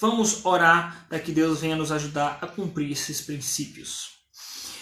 Vamos 0.00 0.44
orar 0.44 1.06
para 1.08 1.18
que 1.18 1.32
Deus 1.32 1.60
venha 1.60 1.76
nos 1.76 1.90
ajudar 1.90 2.38
a 2.40 2.46
cumprir 2.46 2.92
esses 2.92 3.20
princípios. 3.20 4.16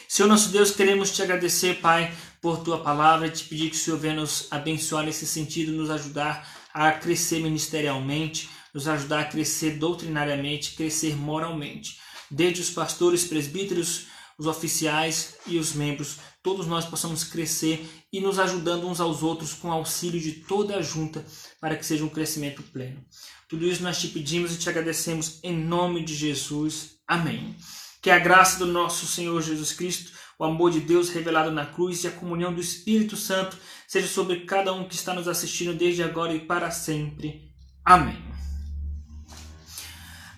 Senhor 0.09 0.29
nosso 0.29 0.51
Deus, 0.51 0.71
queremos 0.71 1.11
te 1.11 1.23
agradecer, 1.23 1.81
Pai, 1.81 2.15
por 2.41 2.63
tua 2.63 2.79
palavra 2.81 3.27
e 3.27 3.31
te 3.31 3.45
pedir 3.45 3.71
que 3.71 3.77
o 3.77 3.79
Senhor 3.79 3.99
venha 3.99 4.15
nos 4.15 4.47
abençoar 4.51 5.05
nesse 5.05 5.27
sentido, 5.27 5.73
nos 5.73 5.91
ajudar 5.91 6.47
a 6.73 6.93
crescer 6.93 7.41
ministerialmente, 7.41 8.51
nos 8.75 8.89
ajudar 8.89 9.21
a 9.21 9.25
crescer 9.25 9.79
doutrinariamente, 9.79 10.75
crescer 10.75 11.17
moralmente. 11.17 11.99
Desde 12.31 12.61
os 12.61 12.71
pastores, 12.71 13.25
presbíteros, 13.25 14.07
os 14.37 14.47
oficiais 14.47 15.37
e 15.47 15.59
os 15.59 15.73
membros, 15.73 16.19
todos 16.43 16.67
nós 16.67 16.85
possamos 16.85 17.23
crescer 17.23 17.89
e 18.13 18.21
nos 18.21 18.39
ajudando 18.39 18.89
uns 18.89 19.01
aos 19.01 19.23
outros 19.23 19.55
com 19.55 19.71
auxílio 19.71 20.21
de 20.21 20.33
toda 20.33 20.77
a 20.77 20.83
junta 20.83 21.25
para 21.61 21.77
que 21.77 21.87
seja 21.87 22.05
um 22.05 22.09
crescimento 22.09 22.63
pleno. 22.65 23.05
Tudo 23.49 23.65
isso 23.65 23.83
nós 23.83 24.01
te 24.01 24.09
pedimos 24.09 24.53
e 24.53 24.59
te 24.59 24.69
agradecemos 24.69 25.39
em 25.43 25.57
nome 25.57 26.05
de 26.05 26.15
Jesus. 26.15 26.97
Amém. 27.07 27.55
Que 28.03 28.11
a 28.11 28.19
graça 28.19 28.59
do 28.59 28.67
nosso 28.67 29.07
Senhor 29.07 29.41
Jesus 29.41 29.73
Cristo, 29.73 30.13
o 30.39 30.45
amor 30.45 30.73
de 30.73 30.81
Deus 30.81 31.11
revelado 31.11 31.53
na 31.53 31.65
cruz 31.65 32.03
e 32.03 32.09
a 32.09 32.13
comunhão 32.13 32.53
do 32.53 32.61
Espírito 32.61 33.17
Santo 33.17 33.57
seja 33.87 34.09
sobre 34.09 34.41
cada 34.41 34.73
um 34.73 34.89
que 34.89 34.95
está 34.95 35.15
nos 35.15 35.29
assistindo 35.29 35.75
desde 35.75 36.03
agora 36.03 36.35
e 36.35 36.41
para 36.41 36.71
sempre. 36.71 37.53
Amém. 37.85 38.34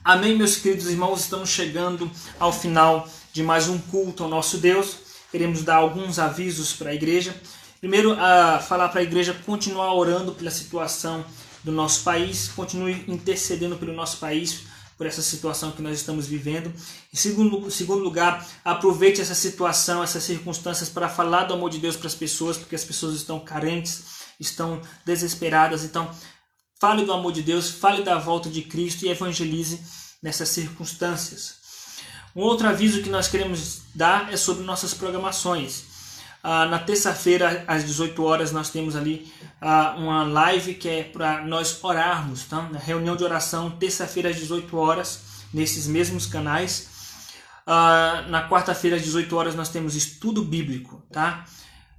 Amém, 0.06 0.38
meus 0.38 0.54
queridos 0.54 0.86
irmãos, 0.86 1.22
estamos 1.22 1.50
chegando 1.50 2.08
ao 2.38 2.52
final 2.52 3.08
de 3.32 3.42
mais 3.42 3.66
um 3.66 3.76
culto 3.76 4.22
ao 4.22 4.30
nosso 4.30 4.56
Deus. 4.58 4.98
Queremos 5.32 5.64
dar 5.64 5.78
alguns 5.78 6.20
avisos 6.20 6.72
para 6.72 6.90
a 6.90 6.94
igreja. 6.94 7.34
Primeiro, 7.80 8.12
a 8.12 8.60
falar 8.60 8.88
para 8.90 9.00
a 9.00 9.02
igreja 9.02 9.36
continuar 9.44 9.92
orando 9.92 10.30
pela 10.30 10.52
situação 10.52 11.24
do 11.64 11.72
nosso 11.72 12.04
país, 12.04 12.46
continue 12.54 13.02
intercedendo 13.08 13.74
pelo 13.74 13.92
nosso 13.92 14.18
país, 14.18 14.60
por 14.96 15.08
essa 15.08 15.22
situação 15.22 15.72
que 15.72 15.82
nós 15.82 15.98
estamos 15.98 16.24
vivendo. 16.28 16.72
Em 17.12 17.16
segundo, 17.16 17.68
segundo 17.68 18.04
lugar, 18.04 18.46
aproveite 18.64 19.20
essa 19.20 19.34
situação, 19.34 20.04
essas 20.04 20.22
circunstâncias 20.22 20.88
para 20.88 21.08
falar 21.08 21.46
do 21.46 21.54
amor 21.54 21.68
de 21.68 21.78
Deus 21.78 21.96
para 21.96 22.06
as 22.06 22.14
pessoas, 22.14 22.56
porque 22.56 22.76
as 22.76 22.84
pessoas 22.84 23.16
estão 23.16 23.40
carentes, 23.40 24.04
estão 24.38 24.80
desesperadas. 25.04 25.82
Então, 25.82 26.08
fale 26.80 27.04
do 27.04 27.12
amor 27.12 27.32
de 27.32 27.42
Deus, 27.42 27.70
fale 27.70 28.02
da 28.02 28.18
volta 28.18 28.48
de 28.48 28.62
Cristo 28.62 29.04
e 29.04 29.08
evangelize 29.08 29.80
nessas 30.22 30.48
circunstâncias. 30.48 31.56
Um 32.34 32.42
outro 32.42 32.68
aviso 32.68 33.02
que 33.02 33.08
nós 33.08 33.28
queremos 33.28 33.82
dar 33.94 34.32
é 34.32 34.36
sobre 34.36 34.62
nossas 34.64 34.92
programações. 34.92 35.84
Ah, 36.42 36.66
na 36.66 36.78
terça-feira, 36.78 37.64
às 37.66 37.84
18 37.84 38.22
horas, 38.22 38.52
nós 38.52 38.70
temos 38.70 38.94
ali 38.94 39.32
ah, 39.60 39.96
uma 39.98 40.22
live 40.22 40.74
que 40.74 40.88
é 40.88 41.02
para 41.02 41.44
nós 41.44 41.82
orarmos. 41.82 42.44
Tá? 42.44 42.68
Reunião 42.84 43.16
de 43.16 43.24
oração, 43.24 43.70
terça-feira, 43.70 44.28
às 44.28 44.36
18 44.36 44.76
horas, 44.76 45.20
nesses 45.52 45.86
mesmos 45.86 46.26
canais. 46.26 46.88
Ah, 47.66 48.26
na 48.28 48.48
quarta-feira, 48.48 48.96
às 48.96 49.02
18 49.02 49.34
horas, 49.34 49.54
nós 49.54 49.70
temos 49.70 49.96
estudo 49.96 50.44
bíblico. 50.44 51.02
Tá? 51.10 51.46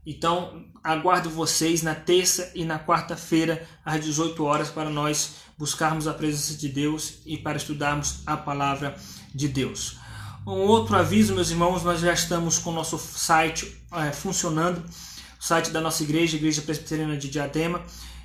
Então, 0.09 0.63
aguardo 0.81 1.29
vocês 1.29 1.81
na 1.81 1.93
terça 1.93 2.49
e 2.55 2.63
na 2.63 2.79
quarta-feira, 2.79 3.67
às 3.83 4.05
18 4.05 4.41
horas, 4.41 4.69
para 4.69 4.89
nós 4.89 5.33
buscarmos 5.57 6.07
a 6.07 6.13
presença 6.13 6.55
de 6.55 6.69
Deus 6.69 7.15
e 7.25 7.37
para 7.37 7.57
estudarmos 7.57 8.21
a 8.25 8.37
palavra 8.37 8.95
de 9.35 9.49
Deus. 9.49 9.97
Um 10.45 10.61
outro 10.61 10.95
aviso, 10.95 11.35
meus 11.35 11.51
irmãos, 11.51 11.83
nós 11.83 11.99
já 11.99 12.13
estamos 12.13 12.57
com 12.57 12.69
o 12.69 12.73
nosso 12.73 12.97
site 12.97 13.83
é, 13.91 14.13
funcionando, 14.13 14.77
o 14.77 15.43
site 15.43 15.71
da 15.71 15.81
nossa 15.81 16.03
igreja, 16.03 16.37
Igreja 16.37 16.61
Presbiteriana 16.61 17.17
de 17.17 17.29
Diadema. 17.29 17.81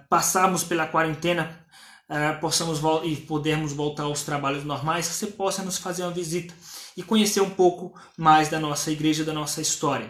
passarmos 0.08 0.64
pela 0.64 0.86
quarentena 0.86 1.60
uh, 2.08 2.40
possamos 2.40 2.80
e 3.04 3.16
podermos 3.16 3.72
voltar 3.72 4.04
aos 4.04 4.22
trabalhos 4.22 4.64
normais, 4.64 5.06
você 5.06 5.26
possa 5.26 5.62
nos 5.62 5.78
fazer 5.78 6.02
uma 6.02 6.10
visita 6.10 6.54
e 6.96 7.02
conhecer 7.02 7.40
um 7.40 7.50
pouco 7.50 7.94
mais 8.16 8.48
da 8.48 8.58
nossa 8.58 8.90
igreja, 8.90 9.24
da 9.24 9.32
nossa 9.32 9.60
história. 9.60 10.08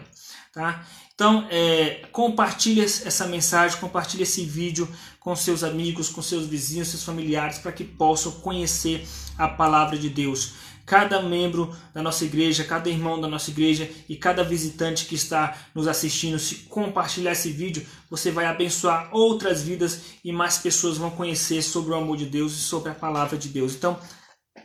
Tá? 0.53 0.85
Então, 1.15 1.47
é, 1.49 2.07
compartilhe 2.11 2.81
essa 2.81 3.27
mensagem, 3.27 3.79
compartilhe 3.79 4.23
esse 4.23 4.43
vídeo 4.43 4.89
com 5.19 5.35
seus 5.35 5.63
amigos, 5.63 6.09
com 6.09 6.21
seus 6.21 6.47
vizinhos, 6.47 6.89
seus 6.89 7.03
familiares, 7.03 7.59
para 7.59 7.71
que 7.71 7.83
possam 7.83 8.31
conhecer 8.33 9.07
a 9.37 9.47
palavra 9.47 9.97
de 9.97 10.09
Deus. 10.09 10.53
Cada 10.85 11.21
membro 11.21 11.73
da 11.93 12.01
nossa 12.01 12.25
igreja, 12.25 12.63
cada 12.63 12.89
irmão 12.89 13.19
da 13.19 13.27
nossa 13.27 13.49
igreja 13.49 13.89
e 14.09 14.17
cada 14.17 14.43
visitante 14.43 15.05
que 15.05 15.15
está 15.15 15.57
nos 15.73 15.87
assistindo, 15.87 16.37
se 16.37 16.55
compartilhar 16.65 17.31
esse 17.31 17.51
vídeo, 17.51 17.85
você 18.09 18.31
vai 18.31 18.45
abençoar 18.45 19.09
outras 19.11 19.63
vidas 19.63 20.01
e 20.23 20.31
mais 20.31 20.57
pessoas 20.57 20.97
vão 20.97 21.09
conhecer 21.09 21.61
sobre 21.61 21.93
o 21.93 21.95
amor 21.95 22.17
de 22.17 22.25
Deus 22.25 22.53
e 22.53 22.61
sobre 22.61 22.91
a 22.91 22.95
palavra 22.95 23.37
de 23.37 23.47
Deus. 23.47 23.75
Então, 23.75 23.97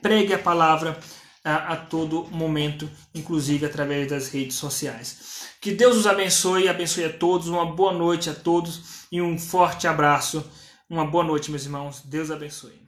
pregue 0.03 0.35
a 0.35 0.39
palavra 0.39 0.99
a, 1.45 1.73
a 1.73 1.77
todo 1.77 2.27
momento, 2.31 2.91
inclusive 3.15 3.65
através 3.65 4.09
das 4.09 4.29
redes 4.29 4.57
sociais. 4.57 5.47
Que 5.61 5.73
Deus 5.73 5.97
os 5.97 6.07
abençoe, 6.07 6.69
abençoe 6.69 7.05
a 7.05 7.13
todos, 7.13 7.49
uma 7.49 7.65
boa 7.65 7.93
noite 7.93 8.29
a 8.29 8.35
todos 8.35 9.07
e 9.11 9.21
um 9.21 9.39
forte 9.39 9.87
abraço. 9.87 10.45
Uma 10.89 11.05
boa 11.05 11.25
noite, 11.25 11.51
meus 11.51 11.65
irmãos. 11.65 12.03
Deus 12.05 12.31
abençoe. 12.31 12.88